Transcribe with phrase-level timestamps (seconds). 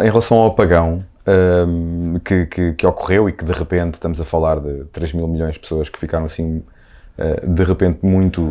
[0.00, 4.24] Em relação ao apagão um, que, que, que, ocorreu e que de repente estamos a
[4.24, 6.62] falar de 3 mil milhões de pessoas que ficaram assim
[7.18, 8.42] uh, de repente muito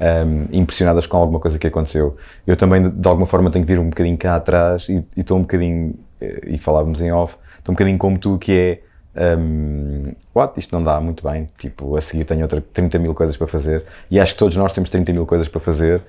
[0.00, 2.16] um, impressionadas com alguma coisa que aconteceu.
[2.46, 5.42] Eu também de alguma forma tenho que vir um bocadinho cá atrás e estou um
[5.42, 10.58] bocadinho, eh, e falávamos em off, estou um bocadinho como tu que é um, what?
[10.58, 11.48] Isto não dá muito bem.
[11.58, 14.72] Tipo, a seguir tenho outra 30 mil coisas para fazer e acho que todos nós
[14.72, 16.02] temos 30 mil coisas para fazer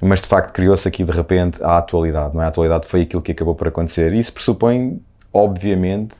[0.00, 2.46] mas de facto criou-se aqui de repente a atualidade, não é?
[2.46, 4.12] A atualidade foi aquilo que acabou por acontecer.
[4.12, 5.00] Isso pressupõe,
[5.32, 6.14] obviamente,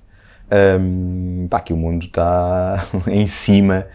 [0.80, 3.86] um, pá, que o mundo está em cima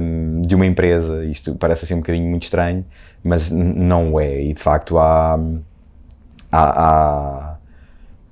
[0.00, 1.24] um, de uma empresa.
[1.24, 2.84] Isto parece assim um bocadinho muito estranho,
[3.22, 4.42] mas não é.
[4.42, 5.38] E de facto há,
[6.52, 7.56] há, há,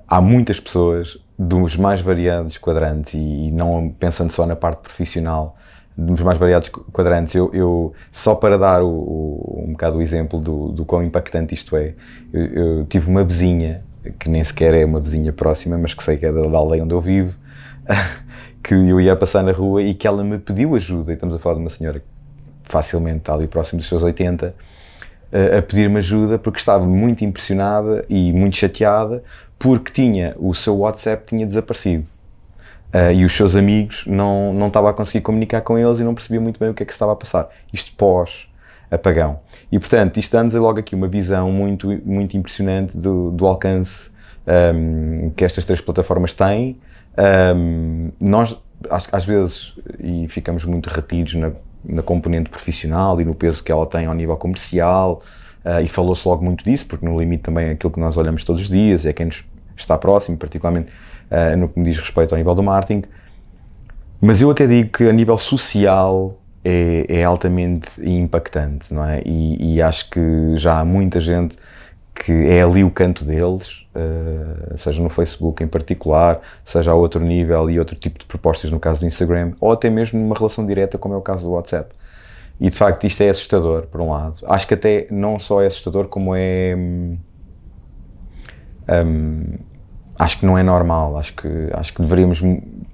[0.08, 5.56] há muitas pessoas dos mais variados quadrantes e não pensando só na parte profissional
[5.96, 7.34] dos mais variados quadrantes.
[7.34, 11.54] Eu, eu só para dar o, o, um bocado o exemplo do, do quão impactante
[11.54, 11.94] isto é,
[12.32, 13.82] eu, eu, tive uma vizinha,
[14.18, 16.82] que nem sequer é uma vizinha próxima, mas que sei que é da, da aldeia
[16.82, 17.36] onde eu vivo,
[18.62, 21.38] que eu ia passar na rua e que ela me pediu ajuda, e estamos a
[21.38, 22.06] falar de uma senhora que
[22.64, 24.54] facilmente está ali próximo dos seus 80,
[25.58, 29.24] a pedir-me ajuda porque estava muito impressionada e muito chateada
[29.58, 32.06] porque tinha o seu WhatsApp tinha desaparecido.
[32.92, 36.14] Uh, e os seus amigos não, não estava a conseguir comunicar com eles e não
[36.14, 37.48] percebia muito bem o que é que estava a passar.
[37.72, 38.48] Isto pós
[38.90, 39.40] apagão.
[39.70, 44.10] E portanto, isto dá-nos logo aqui uma visão muito, muito impressionante do, do alcance
[44.46, 46.78] um, que estas três plataformas têm.
[47.56, 48.60] Um, nós,
[48.90, 51.52] às, às, vezes, e ficamos muito retidos na,
[51.82, 55.22] na componente profissional e no peso que ela tem ao nível comercial,
[55.64, 58.44] uh, e falou-se logo muito disso, porque no limite também é aquilo que nós olhamos
[58.44, 59.44] todos os dias, é quem nos
[59.76, 60.90] está próximo, particularmente
[61.32, 63.02] uh, no que me diz respeito ao nível do marketing.
[64.20, 69.20] Mas eu até digo que a nível social é, é altamente impactante, não é?
[69.24, 71.56] E, e, acho que já há muita gente
[72.14, 77.20] que é ali o canto deles, uh, seja no Facebook em particular, seja a outro
[77.20, 80.64] nível e outro tipo de propostas no caso do Instagram, ou até mesmo numa relação
[80.64, 81.92] direta, como é o caso do WhatsApp.
[82.60, 84.36] E de facto isto é assustador, por um lado.
[84.46, 86.76] Acho que até não só é assustador, como é.
[86.76, 87.18] Um,
[88.88, 89.58] hum,
[90.22, 91.18] acho que não é normal.
[91.18, 92.40] Acho que, acho que deveríamos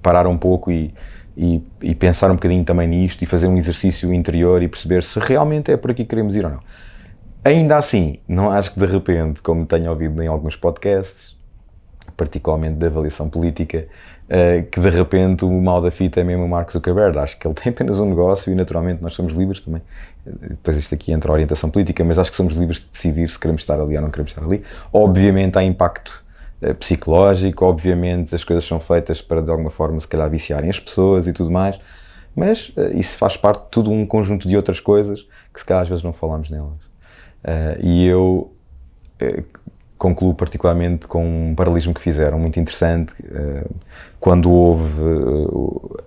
[0.01, 0.93] parar um pouco e,
[1.37, 5.19] e, e, pensar um bocadinho também nisto e fazer um exercício interior e perceber se
[5.19, 6.59] realmente é por aqui que queremos ir ou não.
[7.43, 11.37] Ainda assim, não acho que de repente, como tenho ouvido em alguns podcasts,
[12.17, 13.87] particularmente de avaliação política,
[14.25, 17.17] uh, que de repente o mal da fita é mesmo o Mark Zuckerberg.
[17.17, 19.81] Acho que ele tem apenas um negócio e naturalmente nós somos livres também.
[20.25, 23.39] Depois isto aqui entra a orientação política, mas acho que somos livres de decidir se
[23.39, 24.63] queremos estar ali ou não queremos estar ali.
[24.91, 26.28] Obviamente há impacto eh,
[26.79, 31.27] psicológico, obviamente as coisas são feitas para de alguma forma se calhar viciarem as pessoas
[31.27, 31.79] e tudo mais,
[32.35, 35.83] mas uh, isso faz parte de todo um conjunto de outras coisas que se calhar
[35.83, 36.81] às vezes não falamos nelas.
[37.43, 38.53] Uh, e eu
[39.97, 43.11] concluo particularmente com um paralelismo que fizeram, muito interessante,
[44.17, 44.87] quando houve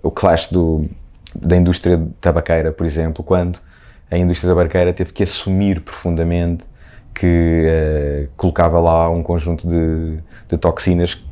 [0.01, 0.89] o clash do,
[1.35, 3.59] da indústria tabaqueira, por exemplo, quando
[4.09, 6.63] a indústria tabaqueira teve que assumir profundamente
[7.13, 10.19] que colocava lá um conjunto de
[10.53, 11.23] de toxinas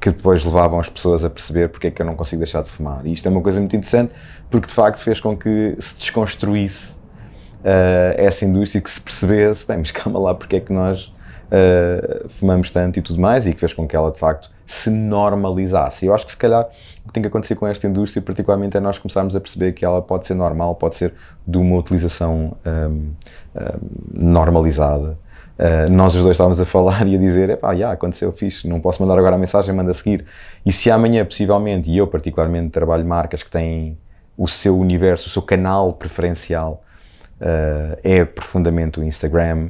[0.00, 2.70] que depois levavam as pessoas a perceber porque é que eu não consigo deixar de
[2.70, 3.04] fumar.
[3.04, 4.12] E isto é uma coisa muito interessante
[4.50, 9.78] porque de facto fez com que se desconstruísse uh, essa indústria que se percebesse, bem,
[9.78, 11.12] mas calma lá, porque é que nós
[11.48, 14.88] uh, fumamos tanto e tudo mais, e que fez com que ela de facto se
[14.88, 16.06] normalizasse.
[16.06, 16.66] Eu acho que se calhar
[17.04, 19.84] o que tem que acontecer com esta indústria, particularmente, é nós começarmos a perceber que
[19.84, 21.12] ela pode ser normal, pode ser
[21.46, 23.12] de uma utilização um, um,
[24.14, 25.18] normalizada
[25.60, 28.80] Uh, nós os dois estávamos a falar e a dizer: pá, já aconteceu, fixe, não
[28.80, 30.24] posso mandar agora a mensagem, manda a seguir.
[30.64, 33.98] E se amanhã, possivelmente, e eu particularmente trabalho marcas que têm
[34.38, 36.82] o seu universo, o seu canal preferencial
[37.42, 39.68] uh, é profundamente o Instagram.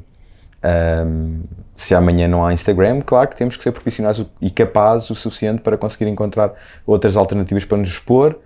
[0.62, 1.40] Um,
[1.74, 5.62] se amanhã não há Instagram, claro que temos que ser profissionais e capazes o suficiente
[5.62, 6.52] para conseguir encontrar
[6.86, 8.38] outras alternativas para nos expor,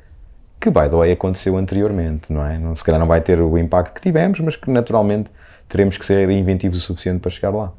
[0.61, 2.57] que, by the way, aconteceu anteriormente, não é?
[2.57, 5.29] Não, se calhar não vai ter o impacto que tivemos, mas que naturalmente
[5.75, 7.73] teremos que ser inventivos o suficiente para chegar lá.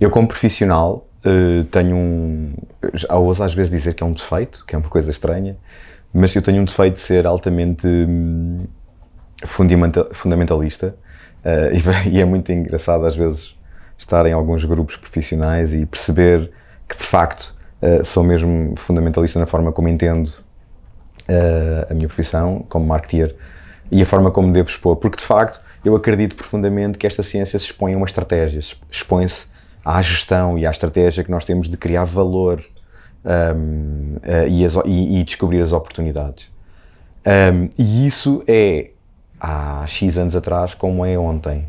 [0.00, 2.54] Eu, como profissional, uh, tenho um.
[3.10, 5.58] Ouso às vezes dizer que é um defeito, que é uma coisa estranha,
[6.10, 7.86] mas eu tenho um defeito de ser altamente.
[7.86, 8.66] Hum,
[10.12, 10.94] fundamentalista
[11.44, 13.58] uh, e, é muito engraçado às vezes
[13.96, 16.50] estar em alguns grupos profissionais e perceber
[16.86, 20.30] que de facto uh, sou mesmo fundamentalista na forma como entendo
[21.88, 23.36] a minha profissão como marketeer
[23.90, 27.58] e a forma como devo expor, porque de facto eu acredito profundamente que esta ciência
[27.58, 28.60] se expõe a uma estratégia,
[28.90, 29.46] expõe-se
[29.84, 32.62] à gestão e à estratégia que nós temos de criar valor
[33.24, 36.48] um, uh, e, as, e, e, descobrir as oportunidades.
[37.26, 38.90] Um, e isso é
[39.38, 41.66] há X anos atrás como é ontem.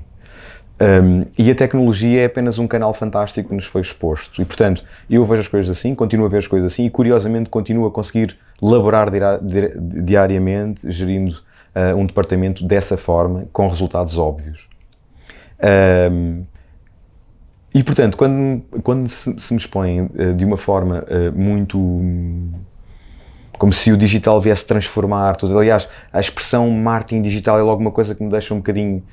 [0.81, 4.42] Um, e a tecnologia é apenas um canal fantástico que nos foi exposto.
[4.42, 7.50] E, portanto, eu vejo as coisas assim, continuo a ver as coisas assim e, curiosamente,
[7.50, 9.10] continuo a conseguir laborar
[10.04, 11.40] diariamente, gerindo
[11.75, 14.68] uh, um departamento dessa forma, com resultados óbvios.
[16.12, 16.44] Um,
[17.73, 21.77] e, portanto, quando, quando se, se me expõe uh, de uma forma uh, muito.
[23.57, 25.57] como se o digital viesse transformar tudo.
[25.57, 29.03] Aliás, a expressão marketing digital é logo uma coisa que me deixa um bocadinho.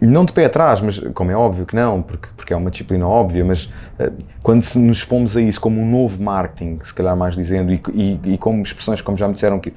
[0.00, 3.06] Não de pé atrás, mas como é óbvio que não, porque, porque é uma disciplina
[3.06, 3.64] óbvia, mas
[3.98, 4.12] uh,
[4.42, 8.20] quando nos expomos a isso como um novo marketing, se calhar mais dizendo, e, e,
[8.32, 9.74] e como expressões como já me disseram que,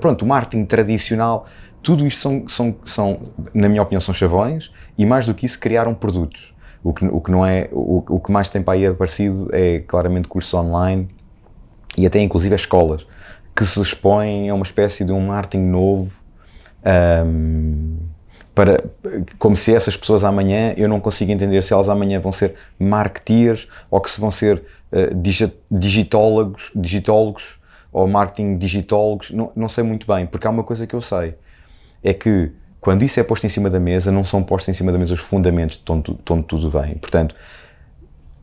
[0.00, 1.46] pronto, o marketing tradicional,
[1.82, 3.20] tudo isto são, são, são,
[3.52, 6.54] na minha opinião, são chavões, e mais do que isso, criaram produtos.
[6.82, 9.80] O que, o que não é, o, o que mais tem para aí aparecido é
[9.80, 11.08] claramente cursos online
[11.96, 13.06] e até inclusive as escolas
[13.56, 16.10] que se expõem a uma espécie de um marketing novo
[17.26, 17.96] um,
[18.54, 18.82] para,
[19.38, 23.68] como se essas pessoas amanhã, eu não consigo entender se elas amanhã vão ser marketeers
[23.90, 24.62] ou que se vão ser
[24.92, 27.58] uh, digitólogos, digitólogos
[27.92, 31.34] ou marketing digitólogos, não, não sei muito bem, porque há uma coisa que eu sei,
[32.02, 34.92] é que quando isso é posto em cima da mesa, não são postos em cima
[34.92, 36.96] da mesa os fundamentos de onde, de onde tudo vem.
[36.96, 37.34] Portanto,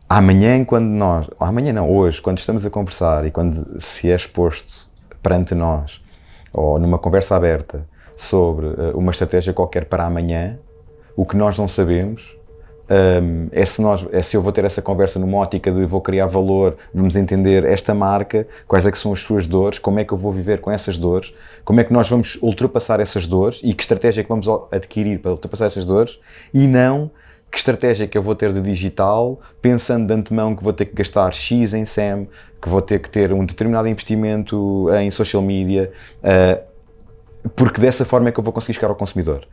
[0.10, 4.90] amanhã, quando nós, amanhã não, hoje, quando estamos a conversar e quando se é exposto
[5.22, 6.02] perante nós,
[6.52, 10.60] ou numa conversa aberta, sobre uh, uma estratégia qualquer para amanhã,
[11.16, 12.40] o que nós não sabemos
[12.92, 16.02] um, é, se nós, é se eu vou ter essa conversa numa ótica de vou
[16.02, 20.04] criar valor, vamos entender esta marca, quais é que são as suas dores, como é
[20.04, 23.62] que eu vou viver com essas dores, como é que nós vamos ultrapassar essas dores
[23.64, 26.20] e que estratégia é que vamos adquirir para ultrapassar essas dores
[26.54, 27.10] e não
[27.50, 30.86] que estratégia é que eu vou ter de digital, pensando de antemão que vou ter
[30.86, 32.28] que gastar X em SEM,
[32.62, 35.92] que vou ter que ter um determinado investimento em social media,
[36.24, 36.71] uh,
[37.56, 39.48] porque dessa forma é que eu vou conseguir chegar ao consumidor.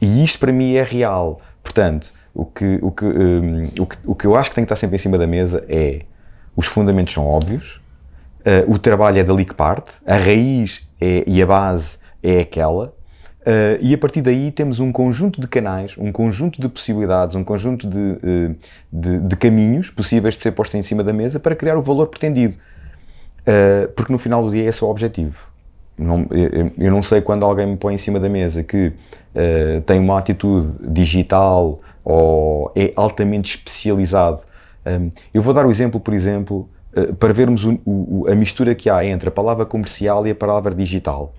[0.00, 1.40] E isto para mim é real.
[1.62, 4.72] Portanto, o que, o, que, um, o, que, o que eu acho que tem que
[4.72, 6.02] estar sempre em cima da mesa é
[6.56, 7.80] os fundamentos são óbvios,
[8.40, 12.92] uh, o trabalho é dali que parte, a raiz é, e a base é aquela,
[13.48, 17.42] Uh, e a partir daí temos um conjunto de canais, um conjunto de possibilidades, um
[17.42, 18.56] conjunto de, uh,
[18.92, 22.08] de, de, caminhos possíveis de ser postos em cima da mesa para criar o valor
[22.08, 22.58] pretendido.
[23.40, 25.38] Uh, porque no final do dia esse é o objetivo.
[25.98, 28.92] Não, eu, eu, não sei quando alguém me põe em cima da mesa que
[29.86, 34.40] tem uma atitude digital ou é altamente especializado.
[34.86, 38.74] Um, eu vou dar o exemplo, por exemplo, uh, para vermos o, o, a mistura
[38.74, 41.34] que há entre a palavra comercial e a palavra digital.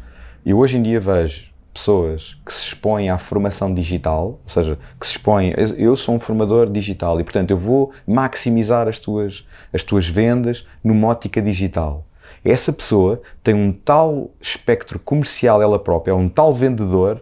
[0.46, 5.08] Eu hoje em dia vejo pessoas que se expõem à formação digital, ou seja, que
[5.08, 9.84] se expõem, eu sou um formador digital e portanto eu vou maximizar as tuas, as
[9.84, 12.06] tuas vendas numa ótica digital.
[12.44, 17.22] Essa pessoa tem um tal espectro comercial ela própria, é um tal vendedor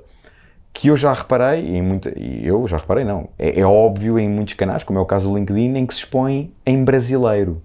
[0.74, 4.54] que eu já reparei, em muita, eu já reparei não, é, é, óbvio em muitos
[4.54, 7.62] canais, como é o caso do LinkedIn, em que se expõe em brasileiro.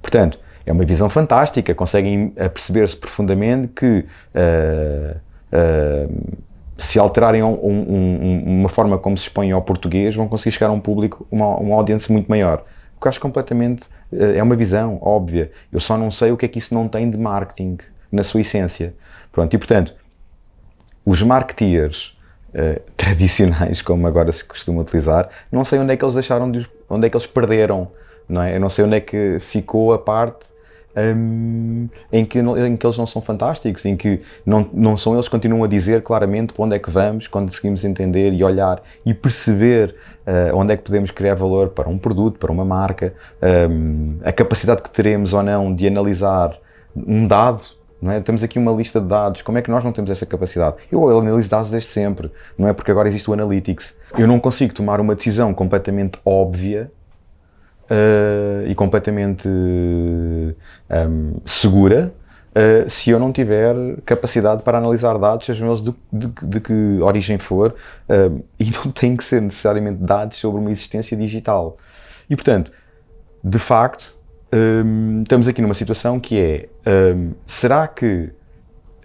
[0.00, 5.16] Portanto, é uma visão fantástica, conseguem perceber-se profundamente que uh,
[5.52, 6.36] uh,
[6.78, 10.72] se alterarem um, um, uma forma como se expõem ao português, vão conseguir chegar a
[10.72, 12.64] um público, uma, uma audiência muito maior.
[13.00, 15.50] Que acho completamente, uh, é uma visão óbvia.
[15.72, 17.78] Eu só não sei o que é que isso não tem de marketing,
[18.10, 18.94] na sua essência.
[19.32, 19.94] Pronto, e portanto,
[21.04, 22.18] os marketeers
[22.50, 26.68] uh, tradicionais, como agora se costuma utilizar, não sei onde é que eles deixaram de,
[26.88, 27.90] onde é que eles perderam,
[28.28, 28.56] não é?
[28.56, 30.46] Eu não sei onde é que ficou a parte
[30.96, 35.26] um, em, que, em que eles não são fantásticos, em que não, não são eles
[35.26, 38.82] que continuam a dizer claramente para onde é que vamos, quando conseguimos entender e olhar
[39.04, 39.94] e perceber
[40.26, 43.14] uh, onde é que podemos criar valor para um produto, para uma marca,
[43.70, 46.56] um, a capacidade que teremos ou não de analisar
[46.96, 48.20] um dado não é?
[48.20, 50.76] Temos aqui uma lista de dados, como é que nós não temos essa capacidade?
[50.92, 53.94] Eu analiso dados desde sempre, não é porque agora existe o Analytics.
[54.18, 56.90] Eu não consigo tomar uma decisão completamente óbvia
[57.90, 62.12] uh, e completamente um, segura
[62.56, 63.74] uh, se eu não tiver
[64.04, 67.74] capacidade para analisar dados, sejam eles de, de, de que origem for,
[68.08, 71.76] uh, e não tem que ser necessariamente dados sobre uma existência digital.
[72.28, 72.72] E portanto,
[73.44, 74.16] de facto,
[74.52, 76.68] um, estamos aqui numa situação que é:
[77.14, 78.30] um, será que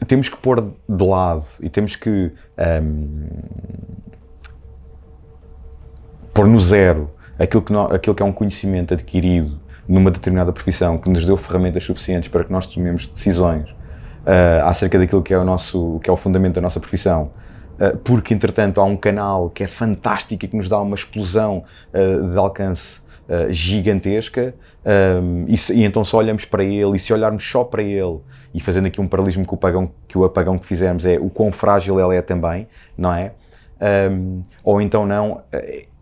[0.07, 2.31] temos que pôr de lado e temos que
[2.81, 3.27] um,
[6.33, 11.09] pôr no zero aquilo que, aquilo que é um conhecimento adquirido numa determinada profissão que
[11.09, 15.43] nos deu ferramentas suficientes para que nós tomemos decisões uh, acerca daquilo que é o
[15.43, 17.31] nosso que é o fundamento da nossa profissão
[17.79, 21.63] uh, porque entretanto há um canal que é fantástico e que nos dá uma explosão
[21.93, 23.01] uh, de alcance
[23.49, 24.53] gigantesca
[25.23, 28.19] um, e, se, e, então só olhamos para ele e se olharmos só para ele
[28.53, 31.29] e fazendo aqui um paralelismo com o apagão que o apagão que fizemos é o
[31.29, 32.67] quão frágil ele é também
[32.97, 33.31] não é?
[34.11, 35.41] Um, ou então não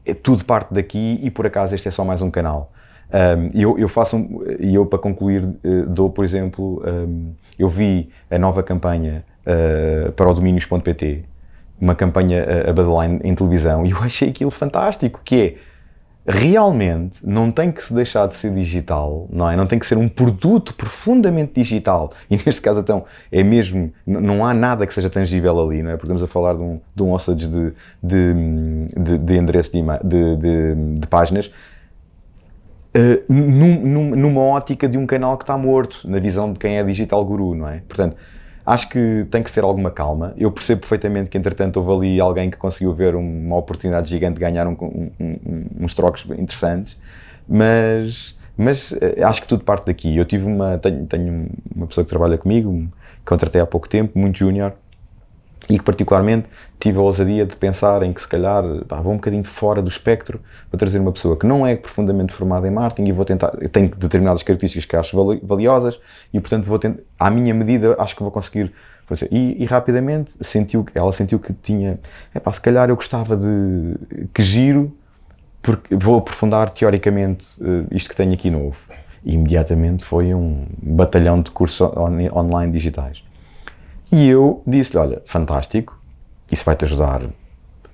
[0.09, 2.71] é tudo parte daqui e por acaso este é só mais um canal.
[3.11, 4.17] Um, eu, eu faço,
[4.59, 10.11] e eu para concluir, uh, dou por exemplo, um, eu vi a nova campanha uh,
[10.11, 11.25] para o domínios.pt,
[11.81, 15.55] uma campanha uh, a Badline em televisão, e eu achei aquilo fantástico, que é
[16.29, 19.55] realmente não tem que se deixar de ser digital, não é?
[19.55, 22.11] Não tem que ser um produto profundamente digital.
[22.29, 25.93] E neste caso, então, é mesmo, não há nada que seja tangível ali, não é?
[25.93, 28.33] Porque estamos a falar de um, de um hostage de, de,
[28.95, 31.47] de, de endereço de, de, de, de páginas.
[32.95, 36.77] Uh, num, num, numa ótica de um canal que está morto, na visão de quem
[36.77, 37.81] é digital guru, não é?
[37.87, 38.15] Portanto,
[38.69, 40.31] Acho que tem que ter alguma calma.
[40.37, 44.41] Eu percebo perfeitamente que, entretanto, houve ali alguém que conseguiu ver uma oportunidade gigante de
[44.41, 46.95] ganhar um, um, um, uns trocos interessantes,
[47.47, 50.15] mas, mas eh, acho que tudo parte daqui.
[50.15, 54.19] Eu tive uma, tenho, tenho uma pessoa que trabalha comigo, que contratei há pouco tempo,
[54.19, 54.75] muito júnior,
[55.69, 56.47] e que particularmente
[56.79, 59.87] tive a ousadia de pensar em que se calhar pá, vou um bocadinho fora do
[59.87, 63.51] espectro, vou trazer uma pessoa que não é profundamente formada em marketing e vou tentar,
[63.71, 65.99] tem determinadas características que acho valiosas
[66.33, 68.73] e portanto vou tentar, à minha medida acho que vou conseguir.
[69.31, 71.99] E, e rapidamente sentiu, ela sentiu que tinha,
[72.33, 74.95] é pá, se calhar eu gostava de, que giro,
[75.63, 78.77] porque vou aprofundar teoricamente uh, isto que tenho aqui novo.
[79.25, 83.23] E imediatamente foi um batalhão de cursos on, online digitais.
[84.11, 85.99] E eu disse-lhe: Olha, fantástico,
[86.51, 87.21] isso vai-te ajudar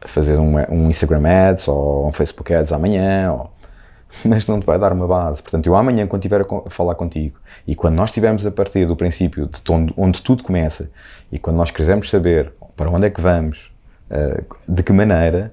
[0.01, 3.51] a fazer um, um, Instagram Ads ou um Facebook Ads amanhã, ou...
[4.23, 5.41] mas não te vai dar uma base.
[5.41, 8.95] Portanto, eu amanhã, quando estiver a falar contigo e quando nós estivermos a partir do
[8.95, 10.89] princípio de onde, onde tudo começa
[11.31, 13.71] e quando nós quisermos saber para onde é que vamos,
[14.09, 15.51] uh, de que maneira,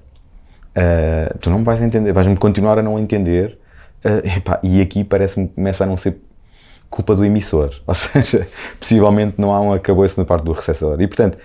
[0.77, 3.57] uh, tu não me vais entender, vais-me continuar a não entender.
[4.03, 6.21] Uh, epá, e aqui parece-me que começa a não ser
[6.93, 7.73] culpa do emissor.
[7.85, 8.47] Ou seja,
[8.79, 11.01] possivelmente não há um acabou-se na parte do receptor.
[11.01, 11.37] E portanto,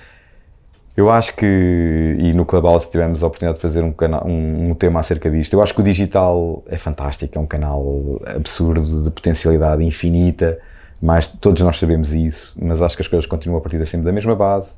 [0.97, 4.75] eu acho que, e no Clubhouse tivemos a oportunidade de fazer um, canal, um, um,
[4.75, 9.11] tema acerca disto, eu acho que o digital é fantástico, é um canal absurdo, de
[9.11, 10.59] potencialidade infinita,
[11.01, 14.13] mas todos nós sabemos isso, mas acho que as coisas continuam a partir sempre da
[14.13, 14.77] mesma base.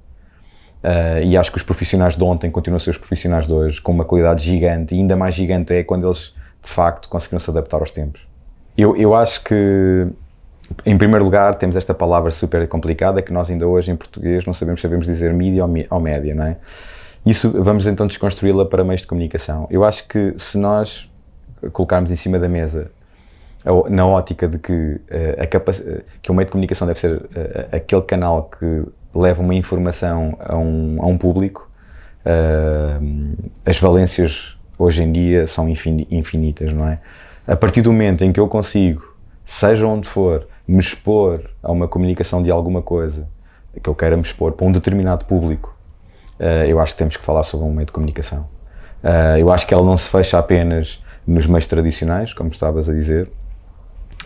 [0.84, 3.80] Uh, e acho que os profissionais de ontem continuam a ser os profissionais de hoje,
[3.80, 7.50] com uma qualidade gigante, e ainda mais gigante é quando eles, de facto, conseguiram se
[7.50, 8.26] adaptar aos tempos.
[8.76, 10.06] Eu, eu acho que
[10.84, 14.54] em primeiro lugar, temos esta palavra super complicada que nós ainda hoje em português não
[14.54, 16.56] sabemos sabemos dizer mídia ou, média, não é?
[17.24, 19.66] Isso vamos então desconstruí-la para meios de comunicação.
[19.70, 21.10] Eu acho que se nós
[21.72, 22.90] colocarmos em cima da mesa
[23.90, 25.46] na ótica de que, eh, a
[26.22, 28.84] que o meio de comunicação deve ser eh, aquele canal que
[29.14, 31.70] leva uma informação a um, a um público,
[32.24, 32.98] eh,
[33.66, 37.00] as valências hoje em dia são infinitas, não é?
[37.46, 41.88] A partir do momento em que eu consigo, seja onde for, me expor a uma
[41.88, 43.28] comunicação de alguma coisa
[43.82, 45.76] que eu queira me expor para um determinado público,
[46.38, 48.48] uh, eu acho que temos que falar sobre um meio de comunicação.
[49.02, 52.92] Uh, eu acho que ela não se fecha apenas nos meios tradicionais, como estavas a
[52.92, 53.28] dizer.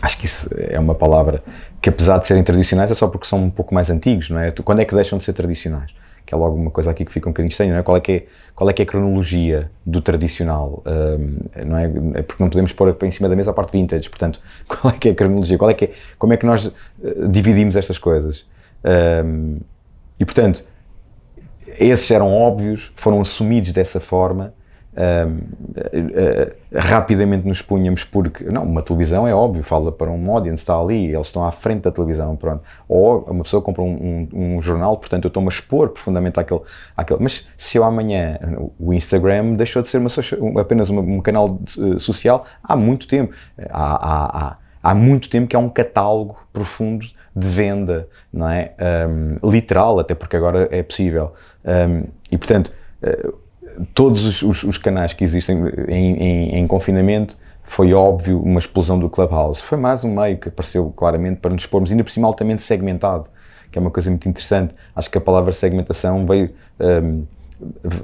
[0.01, 1.43] Acho que isso é uma palavra
[1.81, 4.51] que, apesar de serem tradicionais, é só porque são um pouco mais antigos, não é?
[4.51, 5.91] Quando é que deixam de ser tradicionais?
[6.25, 7.83] Que é logo uma coisa aqui que fica um bocadinho estranho, não é?
[7.83, 10.81] Qual é que é, qual é, que é a cronologia do tradicional?
[10.85, 11.85] Um, não é?
[12.15, 12.21] é?
[12.23, 15.09] Porque não podemos pôr em cima da mesa a parte vintage, portanto, qual é que
[15.09, 15.57] é a cronologia?
[15.57, 16.73] Qual é que é, como é que nós uh,
[17.29, 18.45] dividimos estas coisas?
[18.83, 19.59] Um,
[20.19, 20.63] e, portanto,
[21.79, 24.53] esses eram óbvios, foram assumidos dessa forma,
[24.95, 30.61] uh, uh, rapidamente nos punhamos porque, não, uma televisão é óbvio, fala para um audience,
[30.63, 32.63] está ali, eles estão à frente da televisão, pronto.
[32.87, 36.61] Ou uma pessoa compra um, um, um jornal, portanto eu estou-me a expor profundamente àquele,
[36.95, 37.19] àquele.
[37.21, 38.39] Mas se eu amanhã,
[38.79, 43.07] o Instagram deixou de ser uma social, apenas uma, um canal de, social há muito
[43.07, 43.33] tempo.
[43.69, 48.73] Há, há, há, há muito tempo que há um catálogo profundo de venda, não é?
[49.09, 51.33] Um, literal, até porque agora é possível.
[52.31, 52.71] E portanto,
[53.03, 53.44] uh,
[53.93, 58.99] todos os, os, os, canais que existem em, em, em, confinamento, foi óbvio uma explosão
[58.99, 59.61] do Clubhouse.
[59.61, 63.27] Foi mais um meio que apareceu claramente para nos expormos, ainda por cima altamente segmentado,
[63.71, 64.73] que é uma coisa muito interessante.
[64.95, 67.25] Acho que a palavra segmentação veio, um,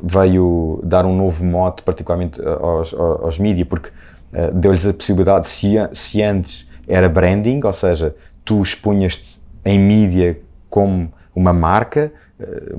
[0.04, 5.48] veio dar um novo mote, particularmente aos, aos, aos mídias, porque uh, deu-lhes a possibilidade,
[5.48, 12.12] se, se antes era branding, ou seja, tu expunhas-te em mídia como uma marca,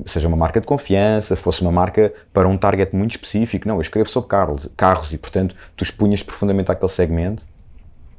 [0.06, 3.66] seja uma marca de confiança, fosse uma marca para um target muito específico.
[3.68, 7.44] Não, eu escrevo sobre carros, carros e, portanto, tu expunhas profundamente àquele segmento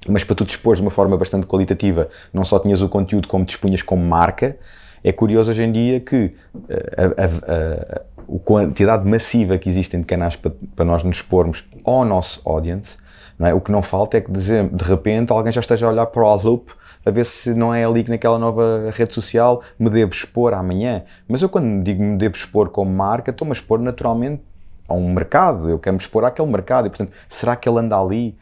[0.07, 3.45] mas para tu dispores de uma forma bastante qualitativa, não só tinhas o conteúdo como
[3.45, 4.57] dispunhas como marca,
[5.03, 6.33] é curioso hoje em dia que
[6.69, 11.17] eh, a, a, a, a quantidade massiva que existem de canais para, para, nós nos
[11.17, 12.97] expormos ao nosso audience,
[13.39, 13.53] é?
[13.53, 16.23] o que não falta é que de, de repente alguém já esteja a olhar para
[16.23, 16.71] o Outlook
[17.05, 21.03] a ver se não é ali que naquela nova rede social me devo expor amanhã.
[21.27, 24.41] Mas eu quando digo me devo expor como marca, estou-me a expor naturalmente
[24.87, 27.97] a um mercado, eu quero me expor àquele mercado e portanto, será que ele anda
[27.97, 28.37] ali?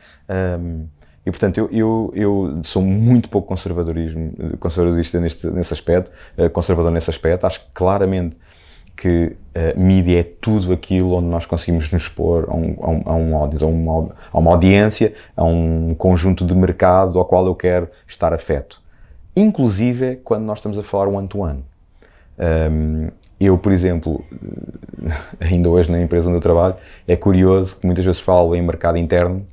[0.60, 0.86] Um,
[1.26, 6.92] e portanto, eu, eu, eu sou muito pouco conservadorismo, conservadorista neste, nesse aspecto, eh, conservador
[6.92, 7.46] nesse aspecto.
[7.46, 8.36] Acho claramente
[8.96, 12.90] que a eh, mídia é tudo aquilo onde nós conseguimos nos expor a um, a
[12.90, 13.68] um, a um audience, a
[14.38, 18.82] uma, audiência, a um conjunto de mercado ao qual eu quero estar afeto.
[19.36, 21.64] Inclusive quando nós estamos a falar one-to-one.
[22.40, 24.24] Um, eu, por exemplo,
[25.42, 26.76] ainda hoje na empresa onde eu trabalho,
[27.08, 29.46] é curioso que muitas vezes falo em mercado interno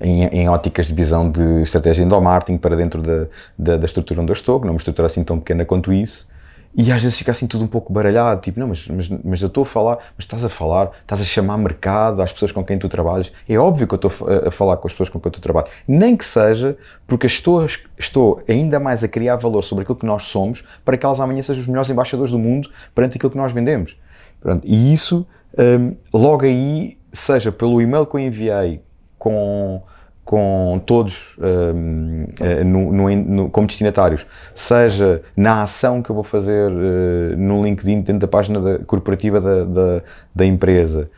[0.00, 3.26] em, em, óticas de visão de estratégia endomarketing para dentro da,
[3.58, 5.92] da, da, estrutura onde eu estou, que não é uma estrutura assim tão pequena quanto
[5.92, 6.28] isso,
[6.76, 9.48] e às vezes fica assim tudo um pouco baralhado, tipo, não, mas, mas, mas eu
[9.48, 12.78] estou a falar, mas estás a falar, estás a chamar mercado às pessoas com quem
[12.78, 14.12] tu trabalhas, é óbvio que eu estou
[14.46, 17.66] a, falar com as pessoas com quem tu trabalhas, nem que seja porque estou,
[17.98, 21.42] estou ainda mais a criar valor sobre aquilo que nós somos para que elas amanhã
[21.42, 23.96] sejam os melhores embaixadores do mundo perante aquilo que nós vendemos.
[24.38, 25.26] Pronto, e isso,
[25.58, 28.82] um, logo aí, seja pelo e-mail que eu enviei
[29.18, 29.82] com,
[30.26, 36.24] com todos um, eh, no, no, no, como destinatários, seja na ação que eu vou
[36.24, 40.02] fazer uh, no LinkedIn dentro da página da, corporativa da, da,
[40.34, 41.08] da, empresa,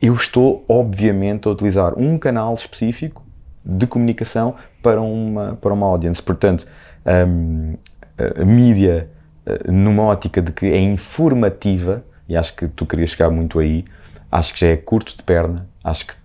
[0.00, 3.24] eu estou obviamente a utilizar um canal específico
[3.64, 6.22] de comunicação para uma, para uma audience.
[6.22, 6.66] Portanto,
[7.26, 7.76] um,
[8.18, 9.08] a mídia
[9.46, 13.86] uh, numa ótica de que é informativa, e acho que tu querias chegar muito aí,
[14.30, 16.19] acho que já é curto de perna, acho que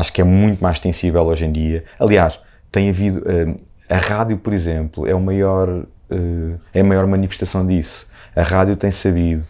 [0.00, 1.84] Acho que é muito mais sensível hoje em dia.
[1.98, 2.40] Aliás,
[2.72, 3.20] tem havido.
[3.20, 8.08] Uh, a rádio, por exemplo, é, o maior, uh, é a maior manifestação disso.
[8.34, 9.44] A rádio tem sabido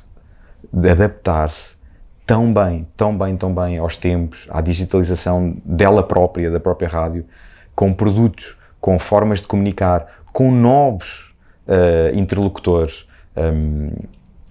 [0.75, 1.75] adaptar-se
[2.27, 7.25] tão bem, tão bem, tão bem aos tempos, à digitalização dela própria, da própria rádio,
[7.75, 11.33] com produtos, com formas de comunicar, com novos
[11.69, 13.07] uh, interlocutores.
[13.37, 13.91] Um,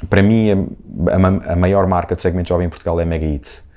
[0.10, 0.70] para mim,
[1.12, 3.69] a, a, maior marca do segmento jovem em Portugal é a Mega Hit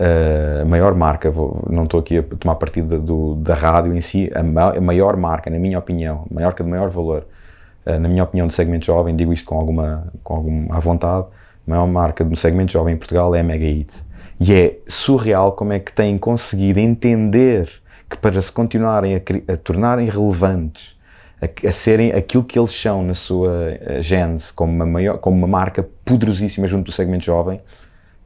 [0.00, 4.30] a maior marca, vou, não estou aqui a tomar partido do, da rádio em si,
[4.34, 7.26] a, a, maior marca, na minha opinião, a marca de maior valor,
[7.84, 11.26] uh, na minha opinião, do segmento jovem, digo isto com alguma, com alguma vontade,
[11.66, 13.94] a maior marca do segmento jovem em Portugal é a Mega Hit.
[14.40, 17.70] E é surreal como é que têm conseguido entender
[18.08, 20.96] que para se continuarem a, a tornarem relevantes,
[21.42, 25.46] a, a, serem aquilo que eles são na sua gênese, como uma, maior, como uma
[25.46, 27.60] marca poderosíssima junto do segmento jovem,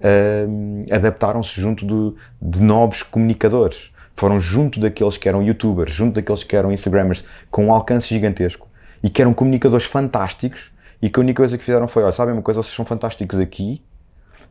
[0.04, 3.90] uh, adaptaram-se junto de, de novos comunicadores.
[4.14, 8.68] Foram junto daqueles que eram youtubers, junto daqueles que eram instagramers, com um alcance gigantesco
[9.02, 12.32] e que eram comunicadores fantásticos e que a única coisa que fizeram foi, olha, sabem
[12.32, 13.82] uma coisa, vocês são fantásticos aqui,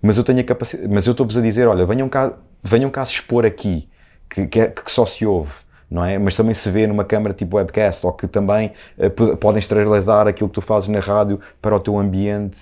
[0.01, 3.05] mas eu tenho a capacidade, mas eu estou-vos a dizer, olha, venham cá, venham cá
[3.05, 3.89] se expor aqui,
[4.29, 5.53] que, que, é, que só se ouve,
[5.89, 6.19] não é?
[6.19, 10.49] Mas também se vê numa câmara tipo webcast, ou que também uh, podem externalizar aquilo
[10.49, 12.59] que tu fazes na rádio para o teu ambiente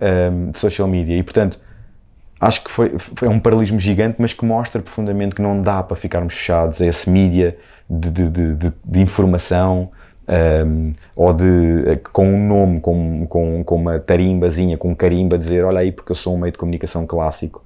[0.00, 1.16] um, de social media.
[1.16, 1.60] E, portanto,
[2.40, 5.96] acho que foi, foi um paralelismo gigante, mas que mostra profundamente que não dá para
[5.96, 7.56] ficarmos fechados a esse mídia
[7.88, 9.90] de, de, de, de informação
[10.28, 15.64] um, ou de com um nome, com, com, com uma tarimbazinha, com um carimba, dizer
[15.64, 17.64] olha aí porque eu sou um meio de comunicação clássico.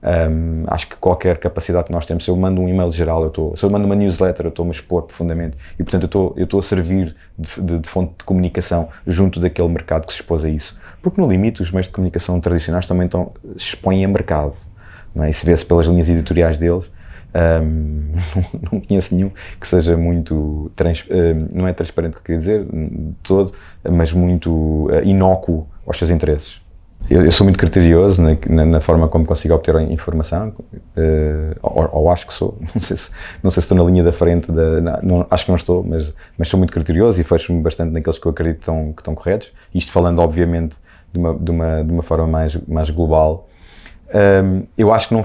[0.00, 3.28] Um, acho que qualquer capacidade que nós temos, se eu mando um e-mail geral, eu
[3.28, 6.34] estou, se eu mando uma newsletter, eu estou-me a expor profundamente e, portanto, eu estou,
[6.36, 10.20] eu estou a servir de, de, de fonte de comunicação junto daquele mercado que se
[10.20, 10.78] expôs a isso.
[11.02, 14.54] Porque, no limite, os meios de comunicação tradicionais também estão, se expõem a mercado.
[15.14, 15.30] Não é?
[15.30, 16.90] E se vê-se pelas linhas editoriais deles,
[17.34, 18.12] um,
[18.72, 19.30] não conheço nenhum
[19.60, 22.66] que seja muito, trans, um, não é transparente o que eu queria dizer,
[23.22, 23.52] todo,
[23.88, 24.50] mas muito
[24.86, 26.60] uh, inócuo aos seus interesses.
[27.08, 31.88] Eu, eu sou muito criterioso na, na, na, forma como consigo obter informação, uh, ou,
[31.92, 33.10] ou, acho que sou, não sei, se,
[33.42, 36.12] não sei se estou na linha da frente, da, não, acho que não estou, mas,
[36.36, 39.14] mas sou muito criterioso e fecho-me bastante naqueles que eu acredito que estão, que estão
[39.14, 39.52] corretos.
[39.74, 40.74] Isto falando, obviamente,
[41.12, 43.48] de uma, de uma, de uma forma mais, mais global.
[44.14, 45.24] Um, eu acho que não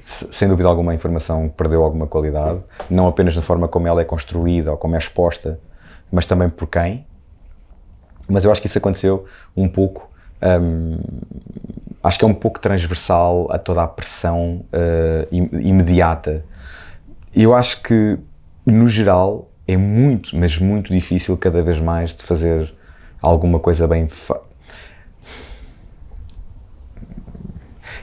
[0.00, 4.04] sem dúvida alguma a informação perdeu alguma qualidade, não apenas na forma como ela é
[4.04, 5.60] construída ou como é exposta,
[6.10, 7.06] mas também por quem.
[8.28, 10.08] Mas eu acho que isso aconteceu um pouco,
[10.60, 10.98] um,
[12.02, 16.44] acho que é um pouco transversal a toda a pressão uh, imediata.
[17.34, 18.18] Eu acho que,
[18.64, 22.72] no geral, é muito, mas muito difícil cada vez mais de fazer
[23.20, 24.52] alguma coisa bem feita.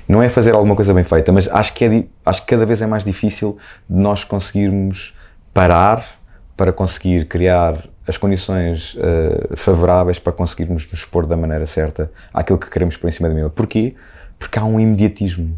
[0.09, 2.81] Não é fazer alguma coisa bem feita, mas acho que, é, acho que cada vez
[2.81, 5.15] é mais difícil de nós conseguirmos
[5.53, 6.19] parar
[6.57, 12.57] para conseguir criar as condições uh, favoráveis para conseguirmos nos expor da maneira certa àquilo
[12.57, 13.51] que queremos por em cima da mesa.
[13.51, 13.93] Porquê?
[14.39, 15.55] Porque há um imediatismo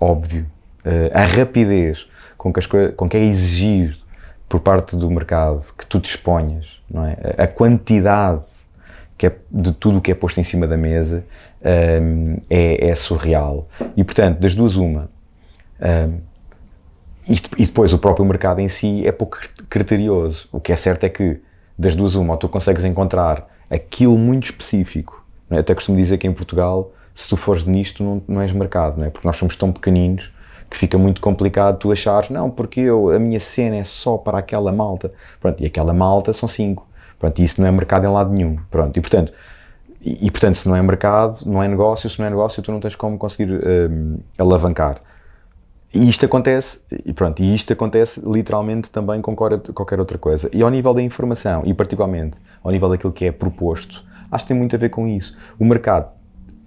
[0.00, 0.46] óbvio.
[0.86, 3.98] Uh, a rapidez com que, as com que é exigido
[4.48, 7.16] por parte do mercado que tu disponhas, não é?
[7.36, 8.40] A quantidade
[9.18, 11.24] que é, de tudo o que é posto em cima da mesa
[11.64, 13.68] um, é, é, surreal.
[13.96, 15.10] E, portanto, das duas, uma.
[15.80, 16.18] Um,
[17.28, 20.48] e, e, depois o próprio mercado em si é pouco criterioso.
[20.52, 21.40] O que é certo é que,
[21.78, 25.24] das duas, uma, ou tu consegues encontrar aquilo muito específico.
[25.50, 25.58] É?
[25.58, 29.06] Até costumo dizer que em Portugal, se tu fores nisto, não, não és mercado, não
[29.06, 29.10] é?
[29.10, 30.32] Porque nós somos tão pequeninos
[30.68, 34.38] que fica muito complicado tu achares, não, porque eu, a minha cena é só para
[34.38, 35.12] aquela malta.
[35.38, 36.88] Pronto, e aquela malta são cinco.
[37.18, 38.56] Pronto, e isso não é mercado em lado nenhum.
[38.70, 39.32] Pronto, e portanto,
[40.04, 42.80] e, portanto, se não é mercado, não é negócio, se não é negócio, tu não
[42.80, 45.00] tens como conseguir um, alavancar.
[45.94, 50.50] E isto acontece, e pronto, e isto acontece literalmente também com qualquer outra coisa.
[50.52, 54.48] E ao nível da informação, e particularmente ao nível daquilo que é proposto, acho que
[54.48, 55.38] tem muito a ver com isso.
[55.56, 56.10] O mercado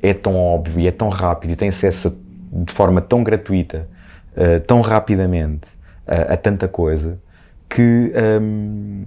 [0.02, 2.16] é tão óbvio e é tão rápido e tem acesso
[2.52, 3.90] de forma tão gratuita,
[4.32, 5.68] uh, tão rapidamente,
[6.08, 7.20] uh, a tanta coisa,
[7.68, 8.14] que.
[8.42, 9.04] Um,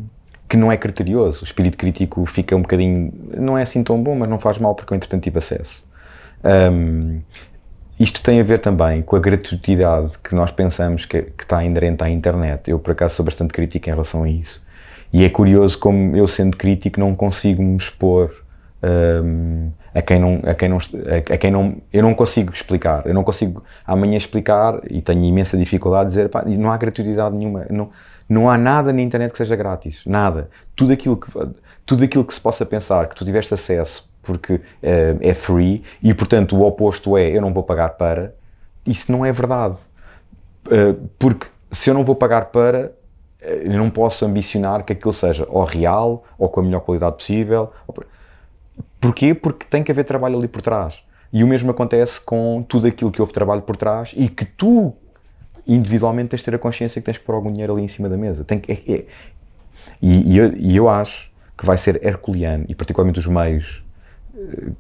[0.49, 1.43] que não é criterioso.
[1.43, 3.13] O espírito crítico fica um bocadinho.
[3.37, 5.87] não é assim tão bom, mas não faz mal porque eu, entretanto, tive acesso.
[6.43, 7.21] Um,
[8.01, 12.03] isto tem a ver também com a gratuidade que nós pensamos que, que, está inerente
[12.03, 12.71] à internet.
[12.71, 14.63] Eu, por acaso, sou bastante crítico em relação a isso.
[15.13, 18.33] E é curioso como eu, sendo crítico, não consigo me expor
[18.83, 23.05] um, a quem não, a quem não, a, quem não, eu não consigo explicar.
[23.05, 27.35] Eu não consigo amanhã explicar e tenho imensa dificuldade de dizer, pá, não há gratuidade
[27.35, 27.67] nenhuma.
[27.69, 27.91] Não,
[28.29, 30.51] não há nada na internet que seja grátis, nada.
[30.77, 31.31] Tudo aquilo que,
[31.87, 34.63] tudo aquilo que se possa pensar que tu tiveste acesso porque uh,
[35.21, 38.35] é free e, portanto, o oposto é eu não vou pagar para,
[38.87, 39.77] isso não é verdade.
[40.67, 42.93] Uh, porque se eu não vou pagar para,
[43.41, 47.17] eh, eu não posso ambicionar que aquilo seja ou real ou com a melhor qualidade
[47.17, 47.73] possível.
[49.01, 49.35] Porquê?
[49.35, 51.03] Porque tem que haver trabalho ali por trás.
[51.33, 54.95] E o mesmo acontece com tudo aquilo que houve trabalho por trás e que tu
[55.69, 58.09] individualmente tens de ter a consciência que tens que pôr algum dinheiro ali em cima
[58.09, 58.43] da mesa.
[58.43, 59.05] Tem que, é, é.
[60.01, 63.83] E, e, eu, e, eu, acho que vai ser herculeano, e particularmente os meios,
[64.35, 64.71] eh,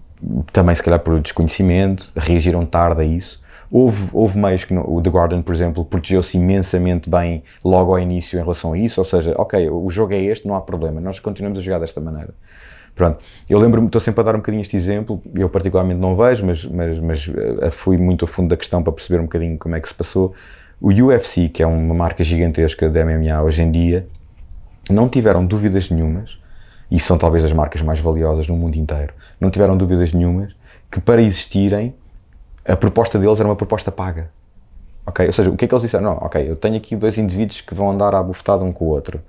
[0.52, 3.42] também se calhar por desconhecimento, reagiram tarde a isso.
[3.70, 8.38] Houve, houve meios que, o The Guardian, por exemplo, protegeu-se imensamente bem logo ao início
[8.38, 11.18] em relação a isso, ou seja, ok, o jogo é este, não há problema, nós
[11.18, 12.32] continuamos a jogar desta maneira.
[12.94, 16.46] Pronto, eu lembro-me, estou sempre a dar um bocadinho este exemplo, eu particularmente não vejo,
[16.46, 19.76] mas, mas, mas uh, fui muito a fundo da questão para perceber um bocadinho como
[19.76, 20.34] é que se passou.
[20.80, 24.06] O UFC, que é uma marca gigantesca de MMA hoje em dia,
[24.88, 26.38] não tiveram dúvidas nenhumas,
[26.90, 30.54] e são talvez as marcas mais valiosas no mundo inteiro, não tiveram dúvidas nenhumas
[30.90, 31.94] que para existirem
[32.64, 34.30] a proposta deles era uma proposta paga.
[35.06, 35.26] Ok?
[35.26, 36.04] Ou seja, o que é que eles disseram?
[36.04, 38.88] Não, ok, eu tenho aqui dois indivíduos que vão andar à bufetada um com o
[38.88, 39.20] outro.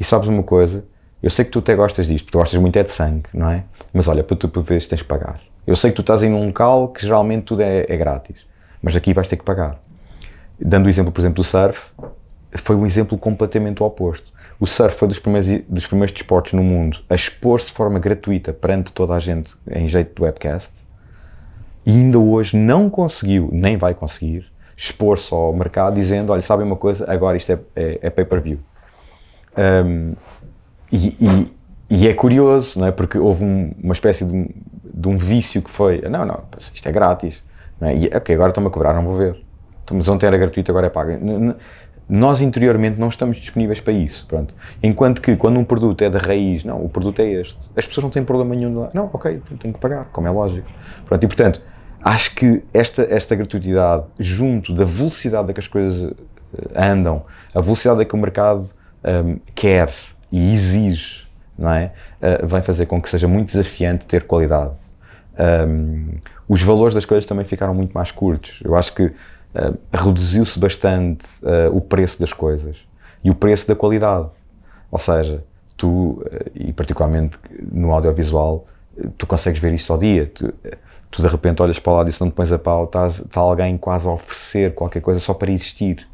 [0.00, 0.84] E sabes uma coisa?
[1.22, 3.48] Eu sei que tu até gostas disto, porque tu gostas muito é de sangue, não
[3.48, 3.64] é?
[3.92, 5.40] Mas olha, para tu vezes tens que pagar.
[5.66, 8.44] Eu sei que tu estás em um local que geralmente tudo é, é grátis,
[8.82, 9.78] mas aqui vais ter que pagar.
[10.64, 11.92] Dando o exemplo, por exemplo, do surf,
[12.54, 14.32] foi um exemplo completamente oposto.
[14.60, 18.52] O surf foi dos primeiros, dos primeiros desportos no mundo a expor-se de forma gratuita
[18.52, 20.72] perante toda a gente em jeito de webcast
[21.84, 24.46] e ainda hoje não conseguiu, nem vai conseguir,
[24.76, 28.60] expor-se ao mercado dizendo: olha, sabem uma coisa, agora isto é, é, é pay-per-view.
[29.58, 30.14] Um,
[30.92, 31.52] e, e,
[31.90, 32.92] e, é curioso, não é?
[32.92, 34.48] Porque houve um, uma espécie de um,
[34.84, 37.42] de um, vício que foi: não, não, isto é grátis.
[37.80, 37.96] Não é?
[37.96, 39.42] E, ok, agora estão-me a cobrar, não vou ver
[39.92, 41.12] mas ontem era gratuito, agora é pago.
[42.08, 44.54] Nós interiormente não estamos disponíveis para isso, pronto.
[44.82, 47.58] Enquanto que quando um produto é da raiz, não, o produto é este.
[47.76, 48.90] As pessoas não têm problema nenhum de lá.
[48.92, 50.68] Não, ok, tenho que pagar, como é lógico.
[51.06, 51.60] Pronto, e portanto,
[52.02, 56.12] acho que esta, esta gratuidade, junto da velocidade a que as coisas
[56.58, 57.24] eh, andam,
[57.54, 58.68] a velocidade a que o mercado
[59.04, 59.92] um, quer
[60.30, 61.26] e exige,
[61.58, 61.92] não é?
[62.20, 64.72] Uh, vai fazer com que seja muito desafiante ter qualidade.
[65.68, 66.08] Um,
[66.48, 68.60] os valores das coisas também ficaram muito mais curtos.
[68.64, 69.12] Eu acho que
[69.54, 72.76] uh, reduziu-se bastante uh, o preço das coisas
[73.22, 74.28] e o preço da qualidade.
[74.90, 75.44] Ou seja,
[75.76, 77.38] tu, uh, e particularmente
[77.72, 78.66] no audiovisual,
[79.16, 80.30] tu consegues ver isto ao dia.
[80.34, 80.52] Tu,
[81.10, 83.76] tu de repente olhas para lá e se não te pões a pau, está alguém
[83.76, 86.06] quase a oferecer qualquer coisa só para existir.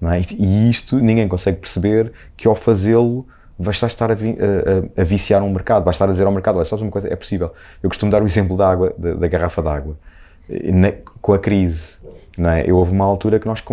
[0.00, 0.20] Não é?
[0.20, 3.26] E isto ninguém consegue perceber que ao fazê-lo
[3.58, 4.36] vais estar a, vi,
[4.96, 7.08] a, a, viciar um mercado, vais estar a dizer ao mercado, olha, sabes uma coisa,
[7.08, 7.52] é possível.
[7.82, 9.96] Eu costumo dar o exemplo da água, da, da garrafa d'água.
[11.22, 11.93] Com a crise,
[12.36, 12.68] não é?
[12.68, 13.72] Eu houve uma altura que, nós que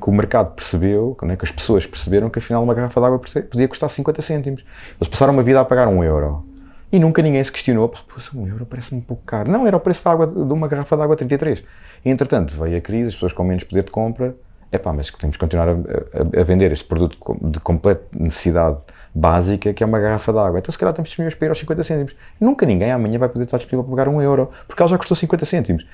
[0.00, 1.36] o mercado percebeu, é?
[1.36, 4.64] que as pessoas perceberam que afinal uma garrafa de água podia custar 50 cêntimos.
[5.00, 6.44] Eles passaram uma vida a pagar um euro.
[6.92, 8.00] E nunca ninguém se questionou, pá,
[8.34, 9.50] um euro parece-me um pouco caro.
[9.50, 11.62] Não, era o preço de, água, de uma garrafa de água 33.
[12.04, 14.34] E, entretanto, veio a crise, as pessoas com menos poder de compra,
[14.72, 18.78] é pá, mas temos que continuar a, a, a, vender este produto de completa necessidade
[19.14, 20.58] básica, que é uma garrafa de água.
[20.58, 22.16] Então, se calhar, estamos disponíveis para ir aos 50 cêntimos.
[22.40, 25.16] Nunca ninguém amanhã vai poder estar disponível para pagar um euro, porque ela já custou
[25.16, 25.86] 50 cêntimos.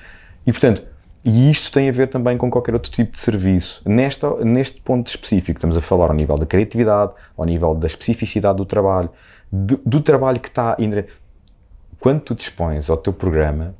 [0.45, 0.83] E, portanto,
[1.23, 3.81] e isto tem a ver também com qualquer outro tipo de serviço.
[3.85, 8.57] Nesta, neste ponto específico, estamos a falar ao nível da criatividade, ao nível da especificidade
[8.57, 9.09] do trabalho,
[9.51, 10.77] do, do trabalho que está.
[11.99, 13.75] Quando tu dispões ao teu programa,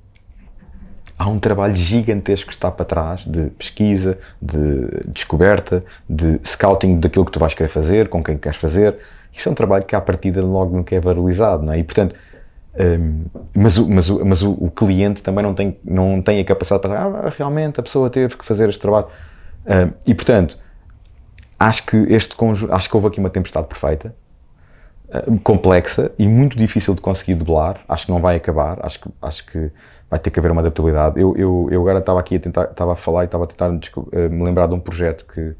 [1.18, 7.26] há um trabalho gigantesco que está para trás de pesquisa, de descoberta, de scouting daquilo
[7.26, 8.98] que tu vais querer fazer, com quem queres fazer.
[9.34, 11.80] Isso é um trabalho que à partida logo não é valorizado, não é?
[11.80, 12.16] E portanto,
[13.56, 16.82] mas, o, mas, o, mas o, o, cliente também não tem, não tem a capacidade
[16.82, 19.08] para ah, realmente a pessoa teve que fazer este trabalho.
[20.06, 20.58] E portanto,
[21.60, 24.16] acho que este conjunto, acho que houve aqui uma tempestade perfeita,
[25.44, 27.82] complexa e muito difícil de conseguir debelar.
[27.88, 29.72] Acho que não vai acabar, acho que, acho que
[30.10, 31.20] vai ter que haver uma adaptabilidade.
[31.20, 33.70] Eu, eu, eu agora estava aqui a tentar, estava a falar e estava a tentar
[33.70, 35.56] me lembrar de um projeto que,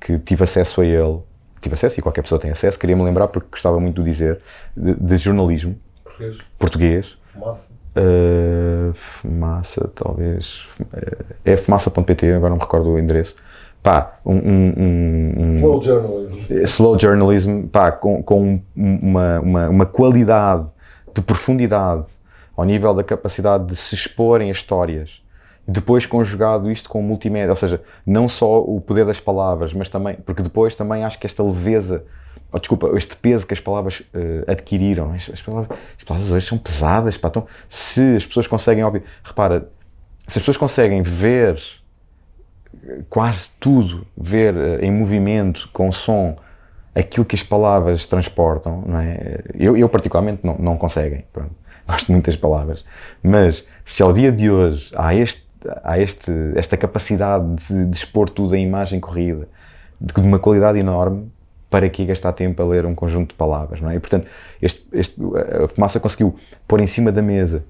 [0.00, 1.18] que tive acesso a ele,
[1.60, 4.40] tive acesso e qualquer pessoa tem acesso, queria me lembrar porque gostava muito de dizer,
[4.76, 5.76] de, de jornalismo
[6.20, 6.38] Português.
[6.58, 7.18] Português.
[7.22, 7.72] Fumaça.
[7.96, 10.68] Uh, fumaça, talvez.
[11.44, 13.36] É fumaça.pt, agora não me recordo o endereço.
[13.82, 16.38] Pá, um, um, um, Slow journalism.
[16.64, 20.66] Slow journalism, pá, com, com uma, uma, uma qualidade
[21.14, 22.06] de profundidade
[22.54, 25.22] ao nível da capacidade de se exporem as histórias.
[25.66, 30.16] Depois conjugado isto com multimédia, ou seja, não só o poder das palavras, mas também,
[30.26, 32.04] porque depois também acho que esta leveza
[32.52, 35.12] oh, desculpa, este peso que as palavras uh, adquiriram.
[35.12, 37.28] As, as, palavras, as, palavras, hoje são pesadas, pá.
[37.28, 39.68] Então, se as pessoas conseguem, óbvio, repara,
[40.26, 41.60] se as pessoas conseguem ver
[43.08, 46.36] quase tudo, ver uh, em movimento, com som,
[46.94, 49.40] aquilo que as palavras transportam, não é?
[49.54, 51.54] Eu, eu particularmente não, não conseguem, pronto.
[51.86, 52.84] gosto muito das palavras,
[53.22, 55.44] mas se ao dia de hoje há, este,
[55.82, 59.48] há este, esta capacidade de, de expor tudo em imagem corrida,
[60.00, 61.30] de, de uma qualidade enorme,
[61.70, 63.94] para que gastar tempo a ler um conjunto de palavras, não é?
[63.94, 64.26] E, portanto,
[64.60, 65.20] este, este,
[65.64, 67.64] a Fumaça conseguiu pôr em cima da mesa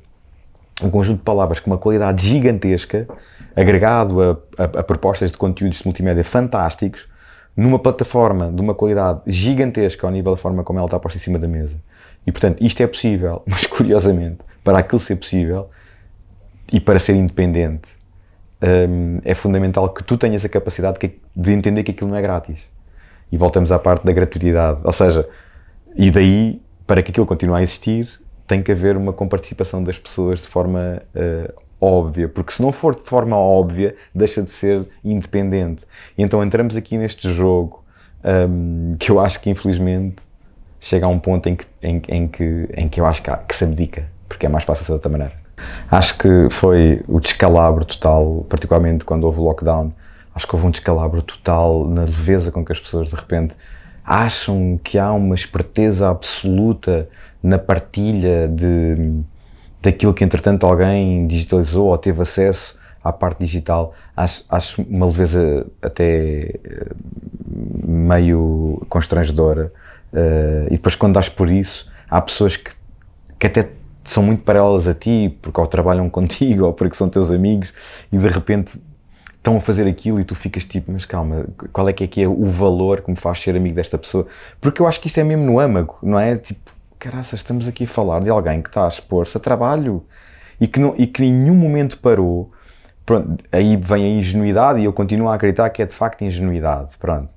[0.82, 3.06] um conjunto de palavras com uma qualidade gigantesca,
[3.54, 7.06] agregado a, a, a propostas de conteúdos de multimédia fantásticos,
[7.54, 11.20] numa plataforma de uma qualidade gigantesca ao nível da forma como ela está posta em
[11.20, 11.76] cima da mesa.
[12.26, 15.68] E, portanto, isto é possível, mas curiosamente, para aquilo ser possível
[16.72, 17.88] e para ser independente,
[18.62, 20.98] hum, é fundamental que tu tenhas a capacidade
[21.36, 22.69] de entender que aquilo não é grátis
[23.31, 24.81] e voltamos à parte da gratuidade.
[24.85, 25.29] Ou seja,
[25.95, 28.09] e daí, para que aquilo continue a existir,
[28.47, 32.95] tem que haver uma comparticipação das pessoas de forma uh, óbvia, porque se não for
[32.95, 35.83] de forma óbvia, deixa de ser independente.
[36.19, 37.83] E então entramos aqui neste jogo
[38.25, 40.16] um, que eu acho que infelizmente
[40.79, 43.37] chega a um ponto em que, em, em que, em que eu acho que, há,
[43.37, 45.35] que se abdica, porque é mais fácil ser de outra maneira.
[45.90, 49.93] Acho que foi o descalabro total, particularmente quando houve o lockdown,
[50.35, 53.55] acho que houve um descalabro total na leveza com que as pessoas de repente
[54.05, 57.09] acham que há uma esperteza absoluta
[57.43, 59.23] na partilha de
[59.81, 63.95] daquilo que entretanto alguém digitalizou ou teve acesso à parte digital.
[64.16, 66.87] Acho, acho uma leveza até eh,
[67.87, 69.73] meio constrangedora.
[70.12, 72.73] Uh, e depois quando dás por isso, há pessoas que,
[73.38, 73.71] que até
[74.05, 77.73] são muito paralelas a ti, porque ou trabalham contigo ou porque são teus amigos
[78.12, 78.73] e de repente
[79.40, 82.22] estão a fazer aquilo e tu ficas tipo, mas calma, qual é que é que
[82.22, 84.26] é o valor que me faz ser amigo desta pessoa?
[84.61, 86.37] Porque eu acho que isto é mesmo no âmago, não é?
[86.37, 90.05] Tipo, caraças, estamos aqui a falar de alguém que está a expor-se a trabalho
[90.61, 92.53] e que, não, e que em nenhum momento parou.
[93.07, 96.96] Pronto, aí vem a ingenuidade e eu continuo a acreditar que é de facto ingenuidade,
[96.98, 97.31] pronto.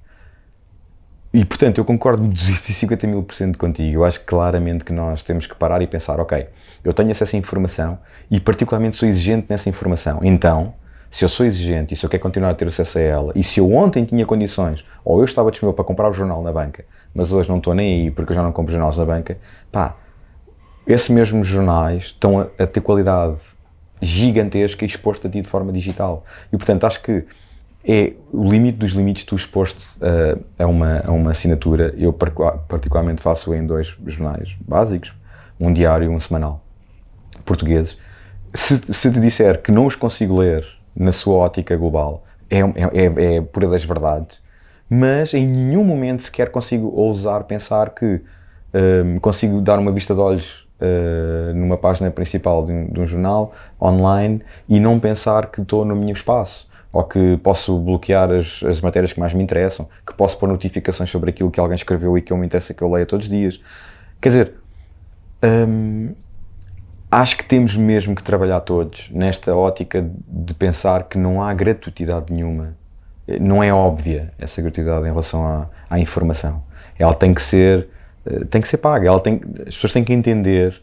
[1.34, 3.96] E portanto, eu concordo 250 mil por cento contigo.
[3.96, 6.48] Eu acho claramente que nós temos que parar e pensar: ok,
[6.84, 7.98] eu tenho acesso à informação
[8.30, 10.20] e, particularmente, sou exigente nessa informação.
[10.22, 10.76] Então,
[11.13, 13.43] se eu sou exigente e se eu quero continuar a ter acesso a ela, e
[13.43, 16.84] se eu ontem tinha condições, ou eu estava disponível para comprar o jornal na banca,
[17.13, 19.38] mas hoje não estou nem aí porque eu já não compro jornais na banca,
[19.71, 19.95] pá,
[20.88, 23.38] esses mesmos jornais estão a, a ter qualidade
[24.02, 26.26] gigantesca e exposto a ti de forma digital.
[26.52, 27.23] E portanto acho que
[27.86, 31.93] é o limite dos limites tu exposto uh, a, uma, a uma assinatura.
[31.95, 35.13] Eu particularmente faço em dois jornais básicos,
[35.60, 36.60] um diário e um semanal,
[37.45, 37.99] portugueses.
[38.52, 42.64] Se, se te disser que não os consigo ler na sua ótica global, é, é,
[42.94, 44.40] é, é pura das verdades,
[44.90, 48.22] mas em nenhum momento sequer consigo ousar pensar que
[48.74, 53.08] um, consigo dar uma vista de olhos uh, numa página principal de um, de um,
[53.08, 58.64] jornal online e não pensar que estou no meu espaço ou que posso bloquear as,
[58.64, 62.18] as matérias que mais me interessam, que posso pôr notificações sobre aquilo que alguém escreveu
[62.18, 63.60] e que eu me interessa que eu leia todos os dias.
[64.22, 64.54] Quer dizer,
[65.44, 66.14] hum,
[67.21, 72.32] acho que temos mesmo que trabalhar todos nesta ótica de pensar que não há gratuidade
[72.32, 72.76] nenhuma.
[73.39, 76.63] Não é óbvia essa gratuidade em relação à, à informação.
[76.97, 77.88] Ela tem que ser,
[78.26, 79.08] eh, tem que ser paga.
[79.08, 80.82] Ela tem, as pessoas têm que entender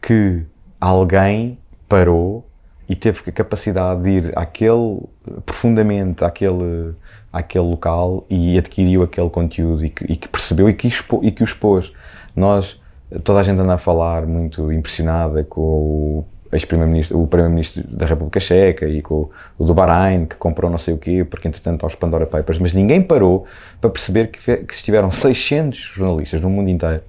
[0.00, 0.42] que
[0.80, 2.46] alguém parou
[2.88, 5.00] e teve a capacidade de ir àquele,
[5.44, 6.94] profundamente àquele,
[7.32, 11.30] àquele local e adquiriu aquele conteúdo e que, e que percebeu e que, expo, e
[11.30, 11.92] que o expôs.
[12.36, 12.80] Nós,
[13.22, 18.40] toda a gente anda a falar muito impressionada com o ex-primeiro-ministro, o primeiro-ministro da República
[18.40, 21.94] Checa e com o do Bahrein, que comprou não sei o quê, porque entretanto aos
[21.94, 23.44] Pandora Papers, mas ninguém parou
[23.80, 27.02] para perceber que, que estiveram 600 jornalistas no mundo inteiro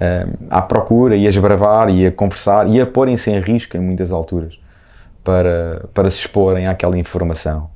[0.00, 3.80] um, à procura e a esbravar e a conversar e a porem-se em risco em
[3.80, 4.58] muitas alturas
[5.24, 7.70] para, para se exporem àquela informação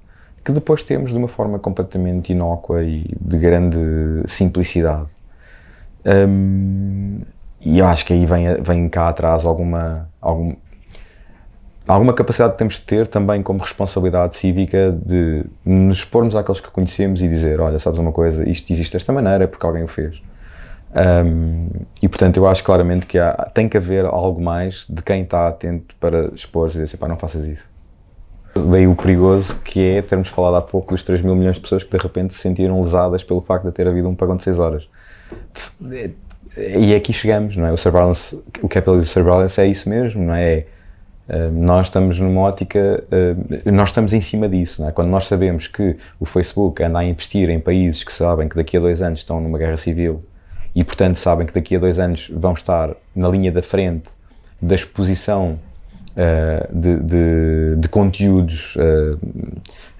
[0.46, 5.08] que depois temos de uma forma completamente inócua e de grande simplicidade.
[6.04, 7.18] Um,
[7.66, 10.54] e eu acho que aí vem, vem cá atrás alguma, algum,
[11.84, 16.70] alguma capacidade que temos de ter também como responsabilidade cívica de nos expormos àqueles que
[16.70, 20.22] conhecemos e dizer, olha, sabes uma coisa, isto existe desta maneira porque alguém o fez.
[20.94, 21.68] Um,
[22.00, 25.48] e portanto eu acho claramente que há, tem que haver algo mais de quem está
[25.48, 27.64] atento para expor e dizer assim, pá, não faças isso.
[28.54, 31.82] Daí o perigoso que é termos falado há pouco dos 3 mil milhões de pessoas
[31.82, 34.60] que de repente se sentiram lesadas pelo facto de ter havido um pagão de 6
[34.60, 34.88] horas.
[36.56, 37.72] E aqui chegamos, não é?
[37.72, 40.64] O surveillance, o capitalism surveillance é isso mesmo, não é?
[41.28, 44.92] Uh, nós estamos numa ótica, uh, nós estamos em cima disso, não é?
[44.92, 48.76] Quando nós sabemos que o Facebook anda a investir em países que sabem que daqui
[48.76, 50.24] a dois anos estão numa guerra civil
[50.74, 54.08] e, portanto, sabem que daqui a dois anos vão estar na linha da frente
[54.62, 55.58] da exposição
[56.12, 59.18] uh, de, de, de, conteúdos uh,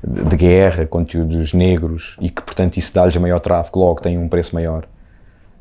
[0.03, 4.55] de guerra, conteúdos negros e que, portanto, isso dá-lhes maior tráfego, logo tem um preço
[4.55, 4.87] maior,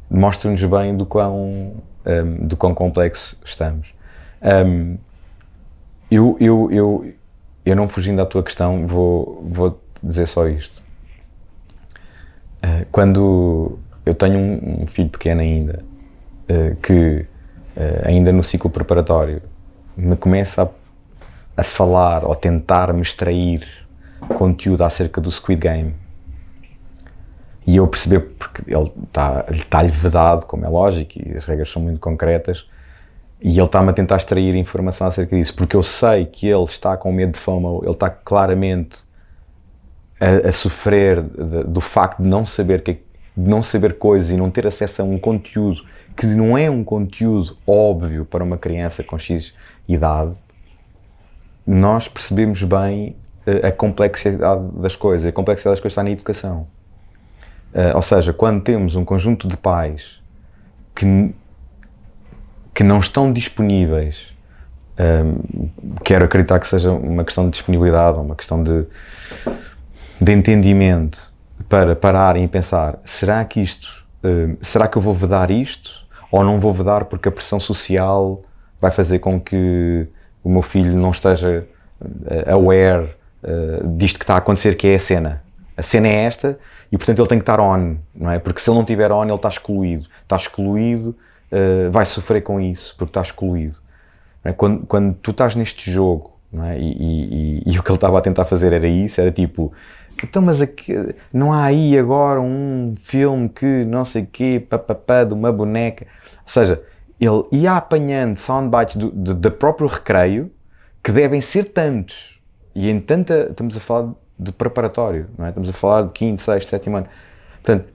[0.10, 3.94] mostra-nos bem do quão, um, do quão complexo estamos.
[4.42, 4.98] Um,
[6.10, 7.14] eu, eu, eu,
[7.66, 10.82] eu não fugindo à tua questão, vou, vou dizer só isto.
[12.64, 15.84] Uh, quando eu tenho um, um filho pequeno ainda,
[16.50, 17.26] uh, que
[17.76, 19.42] uh, ainda no ciclo preparatório
[19.98, 20.70] me começa a,
[21.58, 23.68] a falar ou tentar me extrair
[24.36, 26.05] conteúdo acerca do Squid Game.
[27.66, 31.82] E eu perceber, porque ele está-lhe está vedado, como é lógico, e as regras são
[31.82, 32.68] muito concretas,
[33.42, 36.96] e ele está-me a tentar extrair informação acerca disso, porque eu sei que ele está
[36.96, 38.98] com medo de fama, ele está claramente
[40.20, 43.04] a, a sofrer de, do facto de não saber que
[43.38, 45.84] de não saber coisas e não ter acesso a um conteúdo
[46.16, 49.54] que não é um conteúdo óbvio para uma criança com X
[49.88, 50.32] idade,
[51.68, 55.28] nós percebemos bem eh, a complexidade das coisas.
[55.28, 56.68] A complexidade das coisas está na educação.
[57.76, 60.22] Uh, ou seja, quando temos um conjunto de pais
[60.96, 61.36] que,
[62.74, 64.34] que não estão disponíveis,
[64.98, 65.70] um, ehm,
[66.06, 68.86] quero acreditar que seja uma questão de disponibilidade, uma questão de,
[70.22, 71.36] de entendimento,
[71.68, 76.06] para pararem e pensar: será que isto, uh, será que eu vou vedar isto?
[76.32, 78.42] Ou não vou vedar porque a pressão social
[78.80, 80.08] vai fazer com que
[80.42, 81.68] o meu filho não esteja
[82.02, 83.10] uh, aware
[83.44, 85.44] uh, disto que está a acontecer, que é a cena.
[85.76, 86.58] A cena é esta
[86.96, 88.40] e, portanto, ele tem que estar on, não é?
[88.40, 90.08] Porque se ele não estiver on, ele está excluído.
[90.24, 91.14] Está excluído,
[91.52, 93.76] uh, vai sofrer com isso, porque está excluído.
[94.42, 94.54] É?
[94.54, 96.80] Quando, quando tu estás neste jogo, é?
[96.80, 99.74] e, e, e, e, o que ele estava a tentar fazer era isso, era tipo,
[100.24, 100.94] então, mas aqui,
[101.34, 106.08] não há aí agora um filme que não sei o quê, papapá, de uma boneca.
[106.44, 106.82] Ou seja,
[107.20, 110.50] ele ia apanhando soundbites do, do, do próprio recreio,
[111.04, 112.42] que devem ser tantos.
[112.74, 113.50] E em tanta.
[113.52, 115.50] Estamos a falar de preparatório, é?
[115.50, 117.08] Estamos a falar de quinto, sexto, sétimo ano.
[117.64, 117.86] Portanto,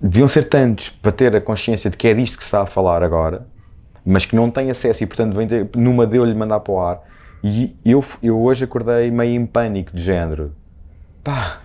[0.00, 2.66] deviam ser tantos para ter a consciência de que é disto que se está a
[2.66, 3.46] falar agora,
[4.04, 7.00] mas que não tem acesso e, portanto, vem numa deu-lhe mandar para o ar.
[7.42, 10.52] E eu, eu hoje acordei meio em pânico de género
[11.24, 11.60] pá,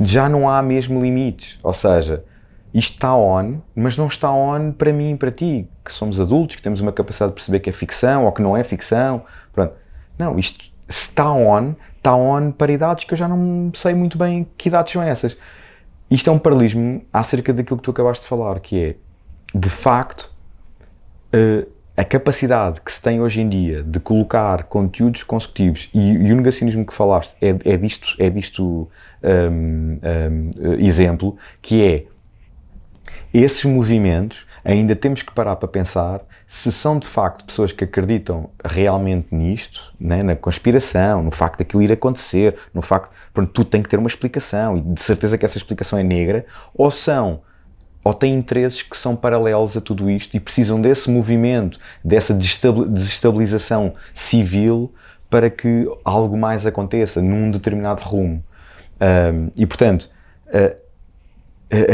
[0.00, 1.60] já não há mesmo limites.
[1.62, 2.24] Ou seja,
[2.72, 6.56] isto está on, mas não está on para mim e para ti, que somos adultos,
[6.56, 9.22] que temos uma capacidade de perceber que é ficção ou que não é ficção.
[9.52, 9.74] Pronto.
[10.18, 14.46] Não, isto está on, está on para idades que eu já não sei muito bem
[14.58, 15.36] que idades são essas.
[16.10, 18.96] Isto é um paralelismo acerca daquilo que tu acabaste de falar, que é,
[19.54, 20.30] de facto,
[21.32, 26.32] uh, a capacidade que se tem hoje em dia de colocar conteúdos consecutivos e, e
[26.32, 28.90] o negacionismo que falaste é, é disto, é disto
[29.22, 32.04] um, um, exemplo, que é
[33.32, 38.50] esses movimentos ainda temos que parar para pensar se são de facto pessoas que acreditam
[38.64, 43.82] realmente nisto, né, na conspiração, no facto daquilo ir acontecer, no facto, pronto, tudo tem
[43.82, 47.40] que ter uma explicação e de certeza que essa explicação é negra, ou são
[48.04, 53.94] ou têm interesses que são paralelos a tudo isto e precisam desse movimento, dessa desestabilização
[54.12, 54.92] civil
[55.30, 58.42] para que algo mais aconteça num determinado rumo.
[59.00, 60.10] Um, e portanto,
[60.48, 60.81] uh,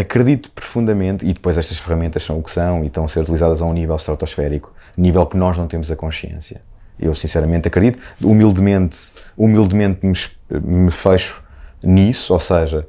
[0.00, 3.62] acredito profundamente, e depois estas ferramentas são o que são e estão a ser utilizadas
[3.62, 6.60] a um nível estratosférico, nível que nós não temos a consciência.
[6.98, 8.98] Eu sinceramente acredito, humildemente,
[9.36, 10.14] humildemente me,
[10.60, 11.42] me fecho
[11.82, 12.86] nisso, ou seja,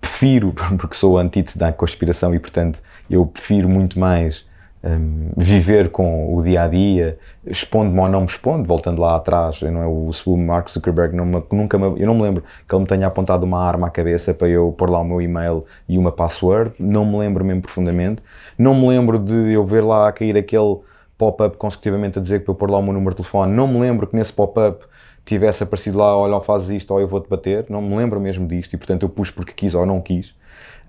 [0.00, 4.44] prefiro, porque sou antítese da conspiração e portanto eu prefiro muito mais
[4.84, 9.62] um, viver com o dia a dia, expondo-me ou não me expondo, voltando lá atrás,
[9.62, 12.74] não é o, o Mark Zuckerberg não me, nunca me, eu não me lembro que
[12.74, 15.64] ele me tenha apontado uma arma à cabeça para eu pôr lá o meu e-mail
[15.88, 18.22] e uma password, não me lembro mesmo profundamente,
[18.58, 20.76] não me lembro de eu ver lá cair aquele
[21.16, 23.66] pop-up consecutivamente a dizer que para eu pôr lá o meu número de telefone, não
[23.66, 24.84] me lembro que nesse pop-up
[25.24, 28.74] tivesse aparecido lá, olha, fazes isto ou eu vou-te bater, não me lembro mesmo disto
[28.74, 30.34] e portanto eu pus porque quis ou não quis.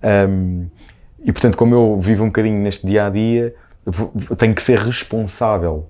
[0.04, 0.66] Um,
[1.24, 3.56] e portanto, como eu vivo um bocadinho neste dia a dia,
[4.38, 5.88] tenho que ser responsável.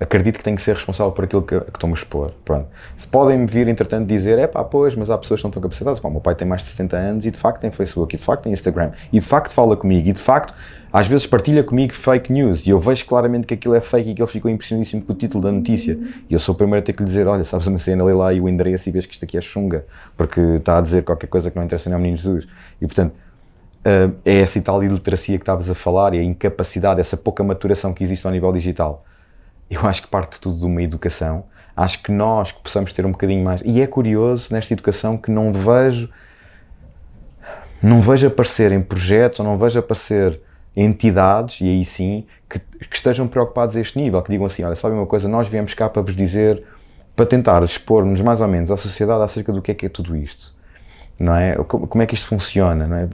[0.00, 2.30] Acredito que tenho que ser responsável por aquilo que, estou-me a expor.
[2.44, 2.68] Pronto.
[2.96, 5.98] Se podem-me vir, entretanto, dizer: é pá, pois, mas há pessoas que não estão capacitadas.
[5.98, 8.24] Pá, meu pai tem mais de 70 anos e de facto tem Facebook, e de
[8.24, 10.54] facto tem Instagram, e de facto fala comigo, e de facto
[10.92, 14.14] às vezes partilha comigo fake news e eu vejo claramente que aquilo é fake e
[14.14, 15.98] que ele ficou impressionadíssimo com o título da notícia.
[16.30, 18.12] E eu sou o primeiro a ter que lhe dizer: olha, sabes uma cena, lê
[18.12, 19.84] lá e o endereço e vês que isto aqui é chunga,
[20.16, 22.46] porque está a dizer qualquer coisa que não interessa nem ao menino Jesus.
[22.80, 23.14] E portanto
[23.84, 28.02] é essa tal iliteracia que estavas a falar e a incapacidade, essa pouca maturação que
[28.02, 29.04] existe ao nível digital.
[29.70, 31.44] Eu acho que parte tudo de uma educação.
[31.76, 33.62] Acho que nós que possamos ter um bocadinho mais.
[33.64, 36.08] E é curioso nesta educação que não vejo.
[37.80, 40.40] Não vejo aparecer em projetos ou não vejo aparecer
[40.74, 44.74] entidades, e aí sim, que, que, estejam preocupados a este nível, que digam assim: olha,
[44.74, 46.64] sabe uma coisa, nós viemos cá para vos dizer,
[47.14, 50.16] para tentar expor-nos mais ou menos à sociedade acerca do que é que é tudo
[50.16, 50.52] isto.
[51.18, 51.56] Não é?
[51.56, 52.86] Como é que isto funciona?
[52.86, 53.08] Não é?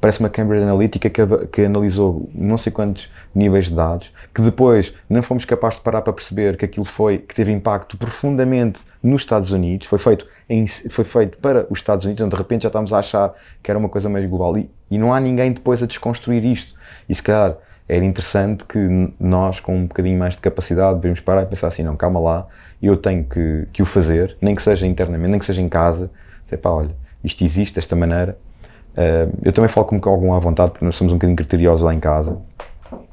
[0.00, 1.22] Parece uma Cambridge Analytica que,
[1.52, 6.02] que, analisou não sei quantos níveis de dados, que depois não fomos capazes de parar
[6.02, 10.66] para perceber que aquilo foi, que teve impacto profundamente nos Estados Unidos, foi feito, em,
[10.66, 13.78] foi feito para os Estados Unidos, então de repente já estamos a achar que era
[13.78, 14.56] uma coisa mais global.
[14.58, 16.74] E, e não há ninguém depois a desconstruir isto.
[17.08, 17.56] E se calhar
[17.88, 18.78] era interessante que
[19.18, 22.46] nós, com um bocadinho mais de capacidade, deveríamos parar e pensar assim, não, calma lá,
[22.82, 26.10] eu tenho que, que o fazer, nem que seja internamente, nem que seja em casa,
[26.44, 28.38] dizer, pá, olha, isto existe desta maneira,
[28.92, 31.94] Uh, eu também falo com algum à vontade, porque nós somos um bocadinho criteriosos lá
[31.94, 32.38] em casa,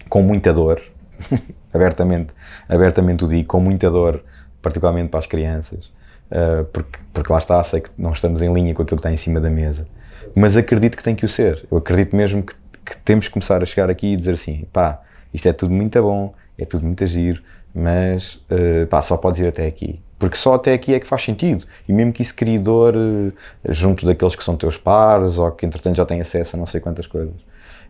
[0.09, 0.81] com muita dor,
[1.73, 2.33] abertamente,
[2.67, 4.23] abertamente o digo, com muita dor,
[4.61, 5.85] particularmente para as crianças,
[6.31, 9.11] uh, porque, porque lá está, sei que não estamos em linha com aquilo que está
[9.11, 9.87] em cima da mesa,
[10.35, 11.65] mas acredito que tem que o ser.
[11.71, 12.53] Eu acredito mesmo que,
[12.85, 15.01] que temos que começar a chegar aqui e dizer assim: pá,
[15.33, 17.41] isto é tudo muito bom, é tudo muito giro,
[17.73, 19.99] mas uh, pá, só podes ir até aqui.
[20.19, 21.65] Porque só até aqui é que faz sentido.
[21.87, 23.33] E mesmo que isso crie dor uh,
[23.69, 26.81] junto daqueles que são teus pares ou que entretanto já têm acesso a não sei
[26.81, 27.35] quantas coisas.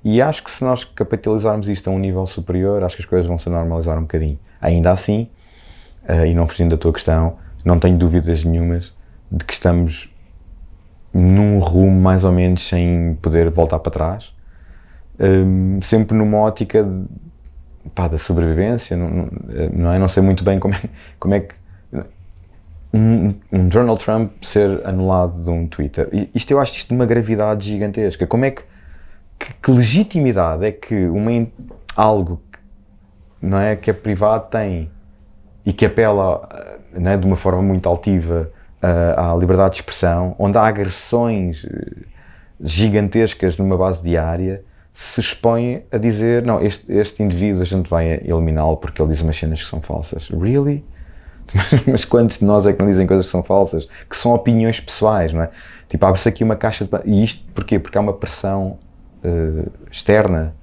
[0.03, 3.27] E acho que se nós capitalizarmos isto a um nível superior, acho que as coisas
[3.27, 4.37] vão se normalizar um bocadinho.
[4.61, 5.29] Ainda assim,
[6.07, 8.93] uh, e não fugindo da tua questão, não tenho dúvidas nenhumas
[9.31, 10.13] de que estamos
[11.13, 14.33] num rumo mais ou menos sem poder voltar para trás.
[15.19, 19.29] Um, sempre numa ótica de, pá, da sobrevivência, não,
[19.73, 19.97] não, é?
[19.97, 20.79] Não sei muito bem como é,
[21.19, 21.55] como é que
[22.93, 26.09] um, um, Donald Trump ser anulado de um Twitter.
[26.33, 28.25] Isto eu acho isto de uma gravidade gigantesca.
[28.25, 28.63] Como é que,
[29.37, 31.47] que, que legitimidade é que uma,
[31.95, 32.59] algo que,
[33.45, 34.89] não é, que é privado tem
[35.65, 38.49] e que apela não é, de uma forma muito altiva
[38.81, 42.05] uh, à liberdade de expressão, onde há agressões eh,
[42.63, 44.63] gigantescas numa base diária,
[44.93, 49.21] se expõe a dizer: não, este, este indivíduo a gente vai eliminá-lo porque ele diz
[49.21, 50.29] umas cenas que são falsas.
[50.29, 50.83] Really?
[51.87, 53.87] Mas quantos de nós é que não dizem coisas que são falsas?
[54.09, 55.49] Que são opiniões pessoais, não é?
[55.89, 56.91] Tipo, abre-se aqui uma caixa de.
[57.05, 57.79] E isto porquê?
[57.79, 58.77] Porque há uma pressão
[59.23, 60.53] uh, externa.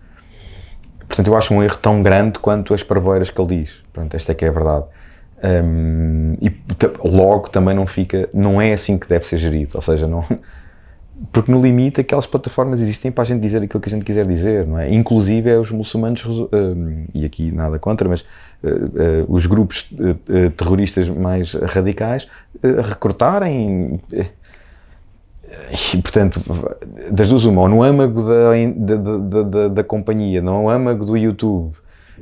[1.07, 3.83] Portanto, eu acho um erro tão grande quanto as parvoeiras que ele diz.
[3.93, 4.85] Pronto, esta é que é a verdade.
[5.43, 6.55] Um, e
[7.05, 8.29] logo também não fica.
[8.33, 9.73] Não é assim que deve ser gerido.
[9.75, 10.25] Ou seja, não
[11.33, 14.27] porque no limite aquelas plataformas existem para a gente dizer aquilo que a gente quiser
[14.27, 14.93] dizer, não é?
[14.93, 16.25] Inclusive é os muçulmanos,
[17.15, 18.27] e aqui nada contra, mas uh,
[18.67, 22.29] uh, os grupos uh, terroristas mais radicais
[22.89, 24.01] recrutarem.
[25.95, 26.41] E, portanto,
[27.13, 31.77] das duas uma, ou no âmago da, da, da, da, companhia, no âmago do YouTube,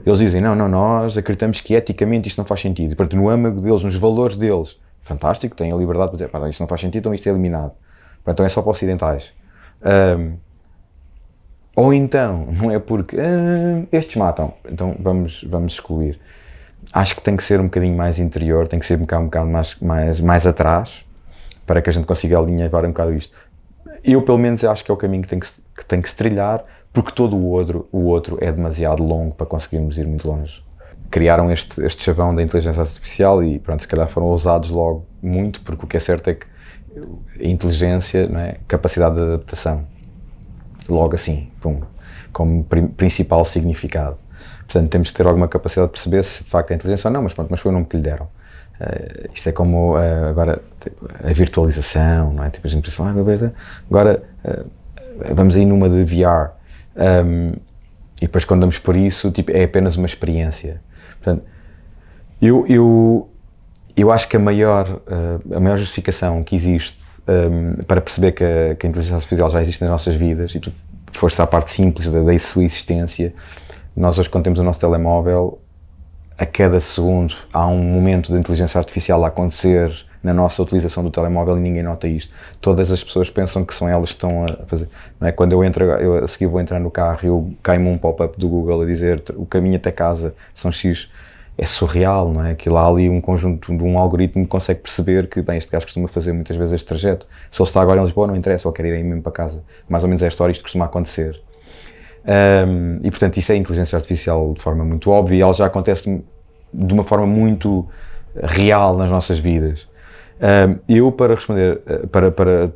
[0.04, 2.92] eles dizem, não, não, nós acreditamos que eticamente isto não faz sentido.
[2.92, 6.60] E, portanto, no âmago deles, nos valores deles, fantástico, têm a liberdade para dizer, isto
[6.60, 7.72] não faz sentido, então isto é eliminado.
[8.26, 9.32] Então é só para ocidentais.
[9.82, 10.36] Um,
[11.74, 13.16] ou então, não é porque
[13.90, 16.20] estes matam, então vamos, vamos excluir.
[16.92, 19.26] Acho que tem que ser um bocadinho mais interior, tem que ser um bocado, um
[19.26, 21.04] bocado mais, mais, mais atrás
[21.66, 23.36] para que a gente consiga alinhavar um bocado isto.
[24.04, 26.16] Eu, pelo menos, acho que é o caminho que tem que, que tem que se
[26.16, 30.62] trilhar porque todo o outro, o outro é demasiado longo para conseguirmos ir muito longe.
[31.10, 35.62] Criaram este, este chavão da inteligência artificial e pronto, se calhar foram ousados logo muito,
[35.62, 36.46] porque o que é certo é que
[37.40, 38.56] inteligência, é?
[38.68, 39.86] capacidade de adaptação,
[40.88, 41.80] logo assim, pum,
[42.32, 42.64] como
[42.96, 44.16] principal significado.
[44.66, 47.22] Portanto, temos que ter alguma capacidade de perceber se de facto é inteligência ou não,
[47.22, 48.26] mas pronto, mas foi o nome que lhe deram.
[48.80, 52.50] Uh, isto é como uh, agora tipo, a virtualização, não é?
[52.50, 53.52] Tipo, a gente pensa, ah,
[53.88, 56.52] agora uh, vamos aí numa de VR.
[56.96, 57.52] Um,
[58.16, 60.80] e depois quando damos por isso, tipo, é apenas uma experiência.
[61.22, 61.44] Portanto,
[62.40, 63.28] eu, eu,
[63.96, 65.00] eu acho que a maior,
[65.54, 69.60] a maior justificação que existe um, para perceber que a, que a, inteligência artificial já
[69.60, 70.72] existe nas nossas vidas, e tu
[71.12, 73.34] foste à parte simples da, da sua existência,
[73.96, 75.58] nós hoje quando temos o nosso telemóvel,
[76.38, 81.10] a cada segundo há um momento de inteligência artificial a acontecer na nossa utilização do
[81.10, 82.32] telemóvel e ninguém nota isto.
[82.60, 84.88] Todas as pessoas pensam que são elas que estão a fazer.
[85.20, 85.32] Não é?
[85.32, 88.48] Quando eu entro, eu a seguir vou entrar no carro e cai-me um pop-up do
[88.48, 91.10] Google a dizer o caminho até casa são X.
[91.56, 92.52] É surreal, não é?
[92.52, 95.84] Aquilo há ali um conjunto de um algoritmo que consegue perceber que, bem, este gajo
[95.84, 97.26] costuma fazer muitas vezes este trajeto.
[97.50, 99.62] Se ele está agora em Lisboa, não interessa, ele quer ir aí mesmo para casa.
[99.88, 101.40] Mais ou menos é a história, isto costuma acontecer.
[102.24, 106.22] Um, e portanto, isso é inteligência artificial de forma muito óbvia e ela já acontece
[106.72, 107.86] de uma forma muito
[108.42, 109.86] real nas nossas vidas.
[110.40, 112.72] Um, eu, para responder, eh, para, para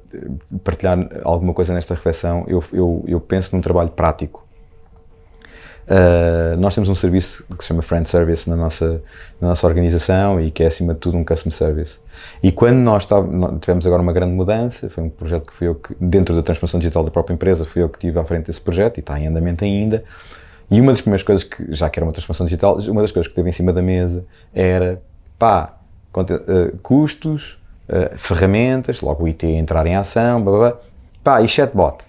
[0.62, 4.45] partilhar alguma coisa nesta reflexão, eu, eu, eu penso num trabalho prático.
[5.87, 9.01] Uh, nós temos um serviço que se chama Friend Service na nossa,
[9.41, 11.99] na nossa organização e que é, acima de tudo, um Customer Service.
[12.43, 13.07] E quando nós
[13.61, 16.80] tivemos agora uma grande mudança, foi um projeto que fui eu que, dentro da transformação
[16.80, 19.28] digital da própria empresa, fui eu que estive à frente desse projeto e está em
[19.28, 20.03] andamento ainda.
[20.68, 23.28] E uma das primeiras coisas que, já que era uma transformação digital, uma das coisas
[23.28, 25.01] que teve em cima da mesa era,
[25.39, 25.76] pá,
[26.16, 27.59] uh, custos,
[27.89, 30.80] uh, ferramentas, logo o IT entrar em ação, blá, blá, blá,
[31.22, 32.05] pá, e chatbot.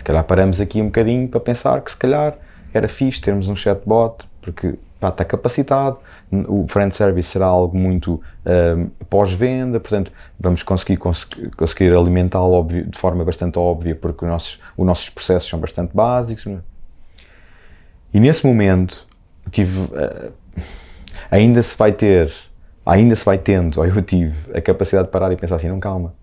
[0.00, 2.34] Se calhar paramos aqui um bocadinho para pensar que se calhar
[2.72, 5.98] era fixe termos um chatbot, porque pá, está capacitado,
[6.32, 13.22] o friend service será algo muito um, pós-venda, portanto vamos conseguir, conseguir alimentá-lo de forma
[13.26, 16.46] bastante óbvia porque os nossos, os nossos processos são bastante básicos.
[16.46, 16.56] É?
[18.14, 19.06] E nesse momento
[19.50, 20.32] tive, uh,
[21.30, 22.32] ainda se vai ter,
[22.86, 25.78] ainda se vai tendo, ou eu tive a capacidade de parar e pensar assim, não
[25.78, 26.14] calma,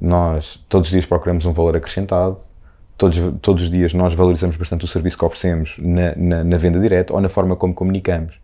[0.00, 2.38] nós todos os dias procuramos um valor acrescentado,
[2.96, 6.80] todos, todos os dias nós valorizamos bastante o serviço que oferecemos na, na, na venda
[6.80, 8.40] direta ou na forma como comunicamos.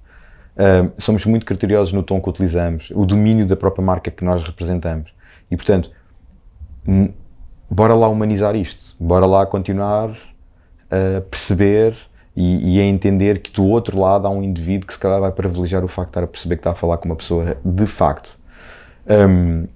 [0.54, 4.42] Uh, somos muito criteriosos no tom que utilizamos, o domínio da própria marca que nós
[4.42, 5.10] representamos.
[5.50, 5.90] E, portanto,
[7.70, 10.16] bora lá humanizar isto, bora lá continuar
[10.90, 11.96] a perceber
[12.36, 15.32] e, e, a entender que do outro lado há um indivíduo que se calhar vai
[15.32, 17.86] privilegiar o facto de estar a perceber que está a falar com uma pessoa de
[17.86, 18.38] facto.
[19.06, 19.66] Um,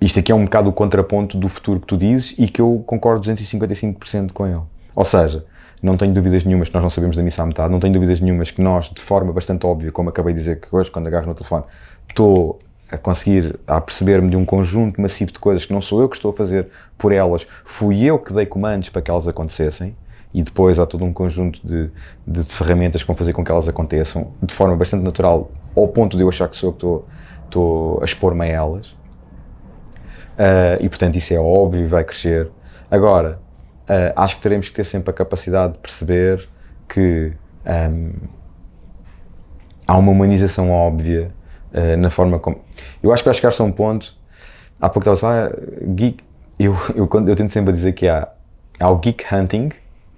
[0.00, 2.82] isto aqui é um bocado o contraponto do futuro que tu dizes e que eu
[2.86, 4.60] concordo 255% com ele.
[4.94, 5.44] Ou seja,
[5.82, 8.20] não tenho dúvidas nenhumas que nós não sabemos da missa à metade, não tenho dúvidas
[8.20, 11.26] nenhumas que nós, de forma bastante óbvia, como acabei de dizer que hoje, quando agarro
[11.26, 11.64] no telefone,
[12.08, 12.58] estou
[12.90, 16.16] a conseguir, a perceber-me de um conjunto massivo de coisas que não sou eu que
[16.16, 19.94] estou a fazer por elas, fui eu que dei comandos para que elas acontecessem,
[20.32, 21.90] e depois há todo um conjunto de,
[22.26, 26.16] de ferramentas que vão fazer com que elas aconteçam de forma bastante natural, ao ponto
[26.16, 27.08] de eu achar que sou eu que estou,
[27.46, 28.95] estou a expor-me a elas.
[30.36, 32.50] Uh, e portanto isso é óbvio e vai crescer.
[32.90, 33.38] Agora,
[33.88, 36.46] uh, acho que teremos que ter sempre a capacidade de perceber
[36.88, 37.32] que
[37.66, 38.12] um,
[39.86, 41.32] há uma humanização óbvia
[41.72, 42.60] uh, na forma como.
[43.02, 44.14] Eu acho que vai chegar-se a um ponto.
[44.80, 45.52] Há pouco estava a falar,
[45.94, 46.22] geek.
[46.58, 48.28] Eu, eu, eu tento sempre dizer que há,
[48.78, 49.70] há o geek hunting,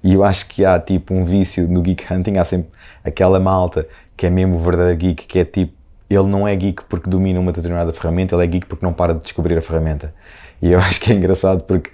[0.03, 2.39] e eu acho que há tipo um vício no geek hunting.
[2.39, 2.71] Há sempre
[3.05, 5.78] aquela malta que é mesmo verdadeiro geek, que é tipo
[6.15, 9.15] ele não é geek porque domina uma determinada ferramenta, ele é geek porque não para
[9.15, 10.15] de descobrir a ferramenta.
[10.61, 11.91] E eu acho que é engraçado porque,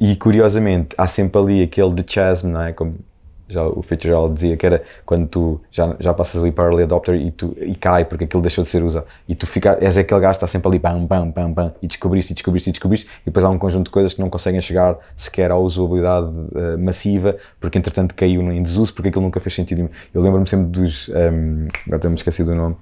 [0.00, 2.72] e curiosamente, há sempre ali aquele de chasm, não é?
[2.72, 2.96] Como
[3.50, 7.14] já o Fitzgerald dizia que era quando tu já, já passas ali para early adopter
[7.16, 10.20] e, tu, e cai porque aquilo deixou de ser usado e tu fica, és aquele
[10.20, 13.06] gajo que está sempre ali bam, bam, bam, bam e descobriste, e descobriste, e descobriste
[13.22, 16.78] e depois há um conjunto de coisas que não conseguem chegar sequer à usabilidade uh,
[16.78, 21.08] massiva porque entretanto caiu em desuso porque aquilo nunca fez sentido eu lembro-me sempre dos
[21.08, 22.76] um, agora tenho-me esquecido o nome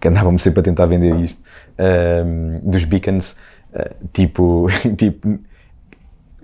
[0.00, 1.42] que andavam-me sempre a tentar vender isto
[1.78, 3.36] um, dos beacons
[3.74, 4.66] uh, tipo,
[4.96, 5.38] tipo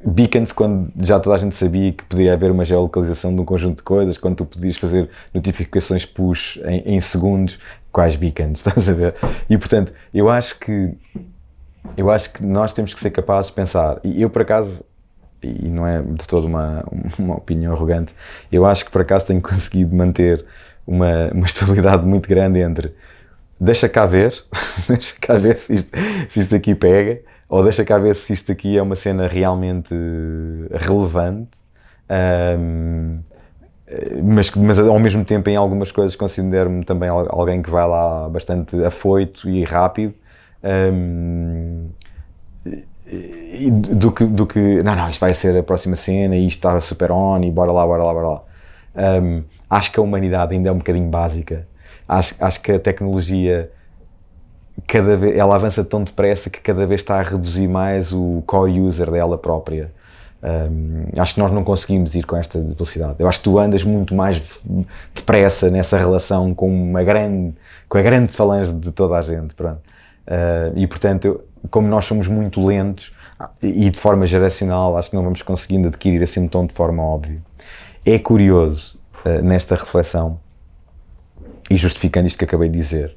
[0.05, 3.78] beacons quando já toda a gente sabia que poderia haver uma geolocalização de um conjunto
[3.78, 7.59] de coisas, quando tu podias fazer notificações push em, em segundos,
[7.92, 9.14] quais beacons, estás a ver?
[9.48, 10.94] E portanto, eu acho que
[11.96, 14.84] eu acho que nós temos que ser capazes de pensar, e eu por acaso,
[15.42, 16.84] e não é de toda uma,
[17.18, 18.14] uma opinião arrogante,
[18.53, 20.44] eu acho que por acaso tenho conseguido manter
[20.86, 22.94] uma, uma estabilidade muito grande entre
[23.59, 24.34] deixa cá ver,
[24.88, 25.96] deixa cá ver se isto,
[26.28, 27.20] se isto aqui pega,
[27.51, 29.92] ou deixa cá ver se isto aqui é uma cena realmente
[30.70, 31.51] relevante.
[32.09, 33.18] Um,
[34.22, 38.82] mas, mas ao mesmo tempo em algumas coisas considero-me também alguém que vai lá bastante
[38.84, 40.14] afoito e rápido.
[40.62, 41.88] Um,
[43.96, 46.80] do, que, do que não, não, isto vai ser a próxima cena e isto está
[46.80, 48.42] super on e bora lá, bora lá, bora lá.
[49.20, 51.66] Um, acho que a humanidade ainda é um bocadinho básica.
[52.07, 53.72] Acho, acho que a tecnologia
[54.87, 58.81] cada vez, ela avança tão depressa que cada vez está a reduzir mais o core
[58.81, 59.91] user dela própria
[60.43, 63.16] um, acho que nós não conseguimos ir com esta velocidade.
[63.18, 64.43] Eu acho que tu andas muito mais
[65.14, 67.55] depressa nessa relação com uma grande,
[67.89, 69.81] com a grande falange de toda a gente, pronto.
[70.26, 73.12] Uh, e portanto, eu, como nós somos muito lentos
[73.62, 77.03] e de forma geracional, acho que não vamos conseguindo adquirir assim um tom de forma
[77.03, 77.43] óbvia.
[78.05, 80.41] É curioso uh, nesta reflexão
[81.68, 83.16] e justificando isto que acabei de dizer,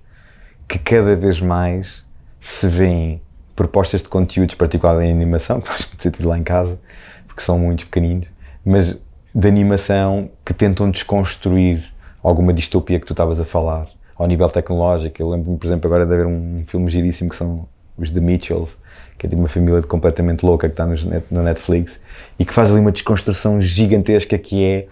[0.67, 2.03] que cada vez mais
[2.41, 3.21] se vêem
[3.55, 6.79] propostas de conteúdos, particularmente em animação, que faz muito sentido lá em casa,
[7.27, 8.27] porque são muito pequeninos,
[8.65, 8.99] mas
[9.33, 11.83] de animação que tentam desconstruir
[12.21, 15.21] alguma distopia que tu estavas a falar, ao nível tecnológico.
[15.21, 18.75] Eu lembro-me, por exemplo, agora de haver um filme giríssimo que são os The Mitchells,
[19.17, 21.99] que é de uma família completamente louca que está no Netflix
[22.39, 24.87] e que faz ali uma desconstrução gigantesca que é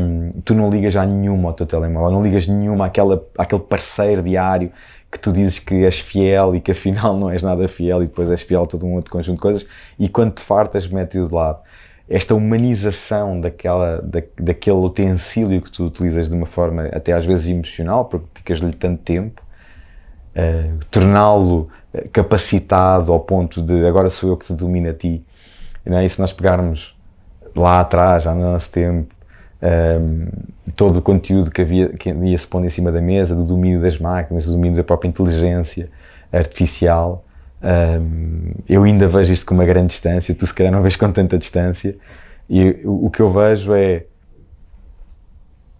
[0.00, 4.22] um, tu não ligas a nenhuma ao teu telemóvel, não ligas nenhuma àquela, àquele parceiro
[4.22, 4.70] diário
[5.10, 8.30] que tu dizes que és fiel e que afinal não és nada fiel e depois
[8.30, 9.66] és fiel a todo um outro conjunto de coisas
[9.98, 11.60] e quando te fartas mete-o de lado.
[12.08, 17.48] Esta humanização daquela, da, daquele utensílio que tu utilizas de uma forma até às vezes
[17.48, 19.42] emocional, porque dedicas-lhe tanto tempo,
[20.36, 25.24] uh, torná-lo eh, capacitado ao ponto de agora sou eu que te domino a ti.
[25.84, 26.04] Não é?
[26.04, 26.96] E se nós pegarmos
[27.56, 29.15] lá atrás, já no nosso tempo,
[29.62, 30.26] um,
[30.76, 33.80] todo o conteúdo que, havia, que ia se pondo em cima da mesa, do domínio
[33.80, 35.88] das máquinas, do domínio da própria inteligência
[36.32, 37.24] artificial.
[37.62, 41.10] Um, eu ainda vejo isto com uma grande distância, tu se calhar não vês com
[41.10, 41.96] tanta distância,
[42.48, 44.04] e o, o que eu vejo é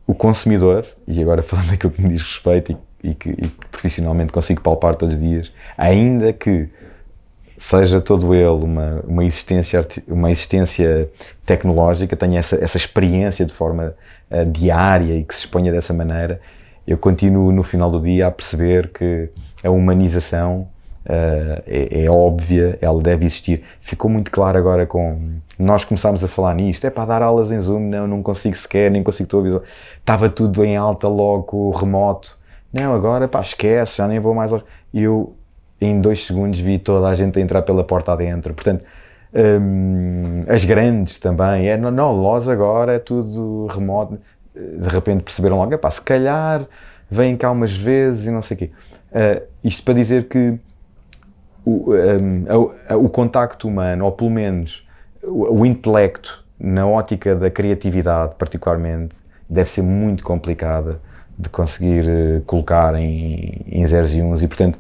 [0.07, 2.73] o consumidor, e agora falando daquilo que me diz respeito
[3.03, 6.69] e, e, que, e que profissionalmente consigo palpar todos os dias, ainda que
[7.57, 11.11] seja todo ele uma, uma, existência, uma existência
[11.45, 13.95] tecnológica, tenha essa, essa experiência de forma
[14.31, 16.41] uh, diária e que se exponha dessa maneira,
[16.87, 19.29] eu continuo no final do dia a perceber que
[19.65, 20.69] a humanização
[21.07, 23.65] uh, é, é, óbvia, ela deve existir.
[23.81, 25.37] Ficou muito claro agora com.
[25.59, 28.91] Nós começámos a falar nisto, é para dar aulas em Zoom, não, não consigo sequer,
[28.91, 29.63] nem consigo televisão.
[29.99, 32.39] Estava tudo em alta logo, remoto.
[32.73, 34.53] Não, agora, pá, esquece, já nem vou mais.
[34.93, 35.36] Eu
[35.81, 38.55] em dois segundos vi toda a gente a entrar pela porta adentro.
[38.55, 38.85] Portanto,
[39.35, 44.19] hum, as grandes também, é, não, não, agora é tudo remoto.
[44.55, 46.67] De repente perceberam logo, se calhar
[47.11, 48.71] vêm cá umas vezes e não sei o quê.
[49.13, 50.59] Uh, isto para dizer que
[51.65, 54.87] o, um, o contacto humano, ou pelo menos
[55.23, 59.15] o, o, intelecto, na ótica da criatividade, particularmente,
[59.49, 61.01] deve ser muito complicada
[61.39, 64.79] de conseguir uh, colocar em, em zeros e uns, e portanto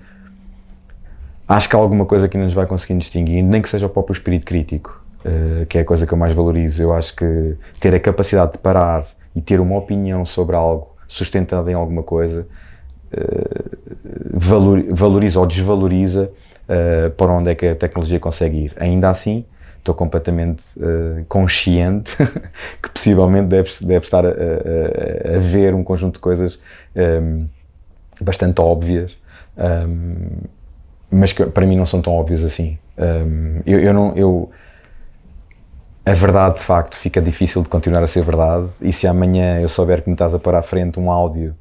[1.49, 3.89] acho que há alguma coisa que não nos vai conseguir distinguir, nem que seja o
[3.89, 6.83] próprio espírito crítico, uh, que é a coisa que eu mais valorizo.
[6.83, 11.71] Eu acho que ter a capacidade de parar e ter uma opinião sobre algo sustentada
[11.71, 12.47] em alguma coisa
[13.13, 13.77] uh,
[14.35, 16.31] valor, valoriza ou desvaloriza
[16.69, 18.73] uh, para onde é que a tecnologia consegue ir.
[18.77, 19.45] Ainda assim,
[19.79, 20.65] estou completamente
[21.29, 22.17] consciente
[22.83, 26.61] que possivelmente deve, deve estar a, a, a, ver um conjunto de coisas
[26.97, 27.47] um,
[28.21, 29.17] bastante óbvias.
[29.57, 30.56] Um,
[31.17, 32.79] mas que para mim não são tão óbvios assim.
[32.99, 34.51] Um, eu, eu, não, eu,
[36.05, 39.69] a verdade de facto fica difícil de continuar a ser verdade e se amanhã eu
[39.69, 41.55] souber que me estás a pôr à frente um áudio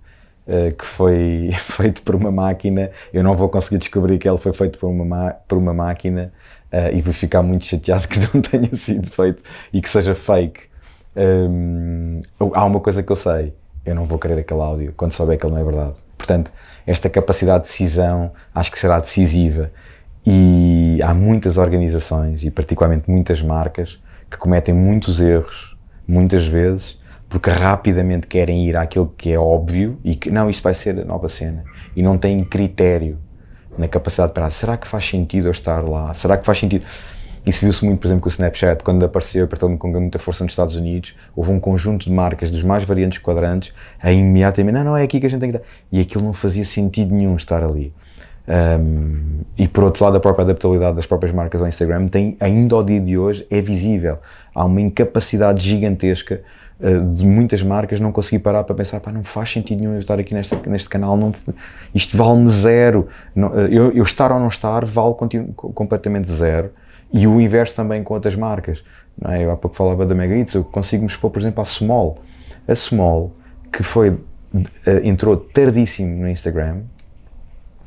[0.47, 4.53] uh, que foi feito por uma máquina, eu não vou conseguir descobrir que ele foi
[4.53, 6.32] feito por uma, por uma máquina
[6.72, 9.43] uh, e vou ficar muito chateado que não tenha sido feito
[9.74, 10.62] e que seja fake.
[11.18, 12.22] Um,
[12.53, 13.53] há uma coisa que eu sei,
[13.86, 15.93] eu não vou querer aquele áudio quando souber que ele não é verdade.
[16.18, 16.51] Portanto,
[16.86, 19.72] esta capacidade de decisão acho que será decisiva.
[20.26, 25.78] E há muitas organizações, e particularmente muitas marcas, que cometem muitos erros,
[26.08, 30.74] muitas vezes, porque rapidamente querem ir àquilo que é óbvio e que não, isto vai
[30.74, 31.64] ser a nova cena.
[31.96, 33.20] E não têm critério
[33.78, 34.52] na capacidade de parar.
[34.52, 36.14] Será que faz sentido eu estar lá?
[36.14, 36.86] Será que faz sentido?
[37.46, 40.54] Isso viu-se muito, por exemplo, com o Snapchat, quando apareceu, apertou-me com muita força nos
[40.54, 44.98] Estados Unidos, houve um conjunto de marcas dos mais variantes quadrantes a imediatamente, não, não,
[44.98, 45.64] é aqui que a gente tem que dar.
[45.91, 47.93] E aquilo não fazia sentido nenhum estar ali.
[48.48, 52.76] Um, e por outro lado, a própria adaptabilidade das próprias marcas ao Instagram tem, ainda
[52.76, 54.18] ao dia de hoje, é visível.
[54.54, 56.41] Há uma incapacidade gigantesca
[57.16, 60.20] de muitas marcas não consegui parar para pensar, pá, não faz sentido nenhum eu estar
[60.20, 61.34] aqui neste, neste canal, não,
[61.93, 63.08] isto vale-me zero.
[63.34, 65.16] Não, eu, eu, estar ou não estar vale
[65.56, 66.72] completamente zero.
[67.16, 68.84] E o inverso também com outras marcas.
[69.18, 69.45] Não é?
[69.45, 72.20] Eu há pouco falava da Mega Eats, eu consigo me expor, por exemplo, à Small.
[72.68, 73.34] A Small,
[73.72, 74.18] que foi,
[75.01, 76.82] entrou tardíssimo no Instagram,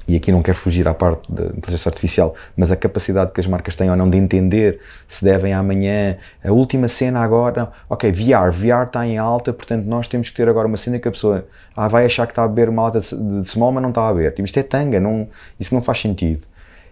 [0.09, 3.47] e aqui não quero fugir à parte da inteligência artificial, mas a capacidade que as
[3.47, 8.51] marcas têm ou não de entender se devem amanhã, a última cena agora, ok, VR,
[8.51, 11.47] VR está em alta, portanto nós temos que ter agora uma cena que a pessoa
[11.77, 14.15] ah, vai achar que está a beber uma alta de small, mas não está a
[14.15, 14.31] beber.
[14.31, 15.29] Tipo, isto é tanga, não,
[15.61, 16.47] isso não faz sentido.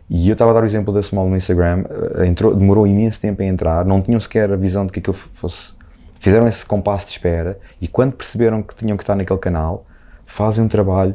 [0.09, 1.85] E eu estava a dar o exemplo da Small no Instagram,
[2.17, 5.15] eh, entrou, demorou imenso tempo a entrar, não tinham sequer a visão de que aquilo
[5.15, 5.75] fosse.
[6.21, 9.85] Fizeram esse compasso de espera e quando perceberam que tinham que estar naquele canal,
[10.25, 11.15] fazem um trabalho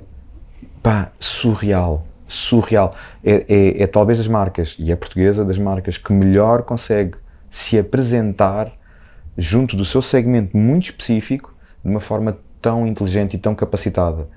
[0.83, 2.05] pá, surreal.
[2.27, 2.95] Surreal.
[3.23, 7.15] É, é, é, talvez das marcas, e é portuguesa, das marcas que melhor consegue
[7.49, 8.71] se apresentar
[9.37, 14.27] junto do seu segmento muito específico de uma forma tão inteligente e tão capacitada.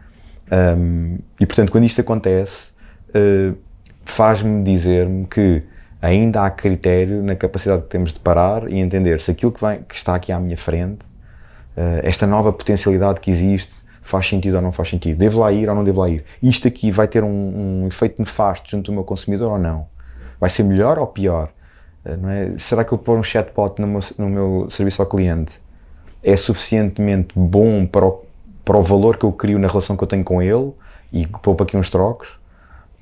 [0.51, 2.71] Um, e portanto, quando isto acontece,
[3.11, 3.57] uh,
[4.05, 5.63] faz-me dizer-me que
[6.05, 9.81] ainda há critério na capacidade que temos de parar e entender se aquilo que, vem,
[9.83, 11.01] que está aqui à minha frente,
[11.77, 15.67] uh, esta nova potencialidade que existe, faz sentido ou não faz sentido, devo lá ir
[15.67, 16.23] ou não devo lá ir.
[16.43, 19.87] Isto aqui vai ter um, um efeito nefasto junto do meu consumidor ou não?
[20.39, 21.49] Vai ser melhor ou pior?
[22.05, 22.59] Uh, é?
[22.59, 25.59] Será que eu pôr um chatbot no meu, no meu serviço ao cliente
[26.23, 28.25] é suficientemente bom para o,
[28.63, 30.73] para o valor que eu crio na relação que eu tenho com ele
[31.11, 32.29] e poupa aqui uns trocos?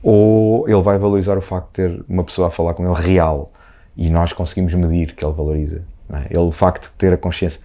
[0.02, 3.52] Ou ele vai valorizar o facto de ter uma pessoa a falar com ele real
[3.96, 5.82] e nós conseguimos medir que ele valoriza?
[6.12, 6.26] É?
[6.30, 7.60] Ele, o facto de ter a consciência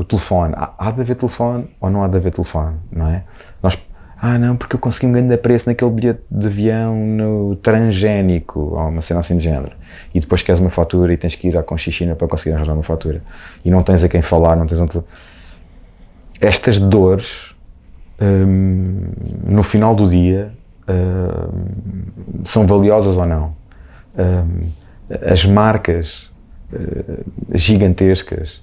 [0.00, 3.22] o telefone, há, há de haver telefone ou não há de haver telefone, não é?
[3.62, 3.78] Nós,
[4.20, 8.88] ah não, porque eu consegui um grande preço naquele bilhete de avião no transgénico, ou
[8.88, 9.72] uma cena assim de género,
[10.14, 12.82] e depois queres uma fatura e tens que ir à Conchichina para conseguir arranjar uma
[12.82, 13.22] fatura,
[13.62, 14.88] e não tens a quem falar, não tens um
[16.40, 17.54] Estas dores,
[18.18, 19.02] hum,
[19.44, 20.50] no final do dia,
[22.44, 23.54] são valiosas ou não?
[24.18, 24.60] Hum,
[25.26, 26.30] as marcas
[26.72, 27.24] uh,
[27.54, 28.62] gigantescas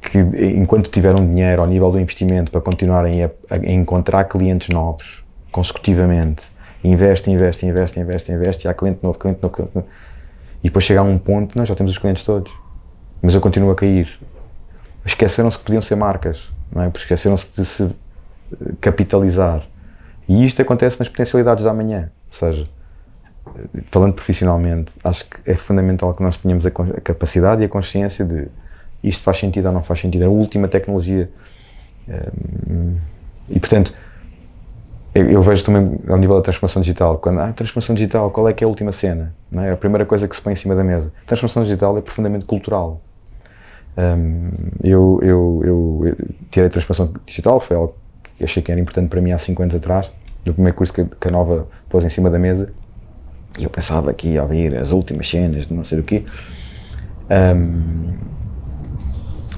[0.00, 5.22] que enquanto tiveram dinheiro ao nível do investimento para continuarem a, a encontrar clientes novos
[5.52, 6.42] consecutivamente,
[6.82, 9.88] investe, investe, investe, investe, investe, e há cliente novo, cliente novo, cliente novo,
[10.62, 12.52] e depois chega a um ponto, nós já temos os clientes todos,
[13.20, 14.18] mas eu continuo a cair.
[15.04, 16.92] Esqueceram-se que podiam ser marcas, não é?
[16.94, 17.88] Esqueceram-se de se
[18.80, 19.62] capitalizar.
[20.30, 22.68] E isto acontece nas potencialidades da manhã, ou seja,
[23.86, 28.46] falando profissionalmente, acho que é fundamental que nós tenhamos a capacidade e a consciência de
[29.02, 31.28] isto faz sentido ou não faz sentido, é a última tecnologia.
[32.08, 32.94] Ehm,
[33.48, 33.92] e portanto,
[35.12, 38.62] eu, vejo também ao nível da transformação digital, quando ah, transformação digital, qual é que
[38.62, 39.34] é a última cena?
[39.50, 39.72] Não é?
[39.72, 41.12] A primeira coisa que se põe em cima da mesa.
[41.24, 43.00] A transformação digital é profundamente cultural.
[43.98, 44.50] Um,
[44.84, 46.16] eu, eu, eu, eu,
[46.52, 47.96] tirei a transformação digital, foi algo
[48.36, 50.08] que achei que era importante para mim há 5 anos atrás,
[50.50, 52.72] no primeiro curso que, que a Nova pôs em cima da mesa,
[53.58, 56.24] e eu pensava aqui a ouvir as últimas cenas de não sei o quê.
[57.30, 58.14] Um,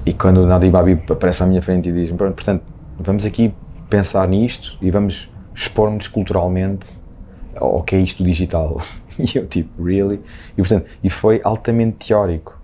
[0.05, 2.62] e quando o Nadim Babi aparece à minha frente e diz portanto,
[2.99, 3.55] vamos aqui
[3.88, 6.86] pensar nisto e vamos expor-nos culturalmente
[7.55, 8.80] ao que é isto digital.
[9.18, 10.22] E eu tipo, really?
[10.55, 12.59] E, portanto, e foi altamente teórico.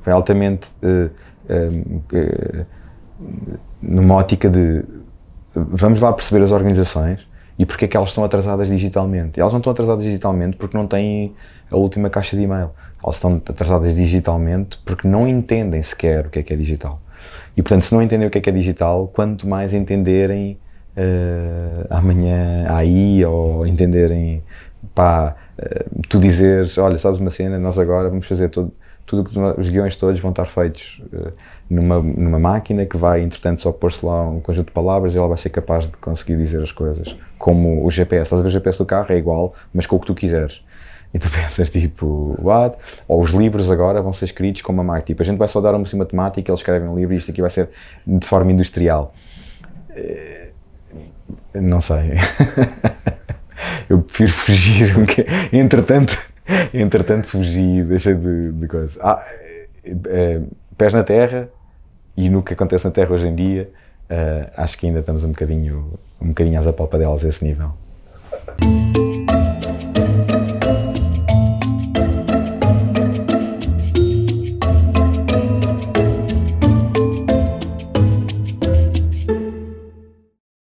[0.00, 1.10] Foi altamente uh,
[1.52, 2.66] uh, uh,
[3.82, 4.82] numa ótica de
[5.54, 7.20] vamos lá perceber as organizações
[7.60, 9.38] e porque é que elas estão atrasadas digitalmente.
[9.38, 11.34] E elas não estão atrasadas digitalmente porque não têm
[11.70, 12.70] a última caixa de e-mail
[13.04, 17.00] elas estão atrasadas digitalmente porque não entendem sequer o que é que é digital.
[17.54, 20.56] E portanto, se não entendem o que é que é digital, quanto mais entenderem
[20.96, 24.42] uh, amanhã aí ou entenderem,
[24.94, 28.72] pá, uh, tu dizeres, olha, sabes uma cena, nós agora vamos fazer todo,
[29.04, 31.30] tudo que os guiões todos vão estar feitos uh,
[31.70, 35.28] numa, numa máquina que vai, entretanto, só pôr-se lá um conjunto de palavras e ela
[35.28, 37.16] vai ser capaz de conseguir dizer as coisas.
[37.38, 40.00] Como o GPS, estás a ver o GPS do carro é igual, mas com o
[40.00, 40.64] que tu quiseres.
[41.14, 42.76] E tu pensas tipo, what?
[43.06, 45.06] Ou os livros agora vão ser escritos com uma máquina.
[45.06, 47.30] Tipo, a gente vai só dar uma cima temática, eles escrevem um livro e isto
[47.30, 47.68] aqui vai ser
[48.04, 49.14] de forma industrial.
[49.90, 50.48] Eh,
[51.54, 52.14] não sei.
[53.88, 54.94] Eu prefiro fugir.
[55.52, 56.18] Entretanto,
[56.74, 58.98] entretanto fugi, deixa de, de coisa.
[59.02, 59.22] Ah,
[59.84, 60.40] é,
[60.76, 61.48] pés na terra
[62.20, 63.70] e no que acontece na terra hoje em dia,
[64.10, 67.72] uh, acho que ainda estamos um bocadinho, um bocadinho às apalpadelas a esse nível.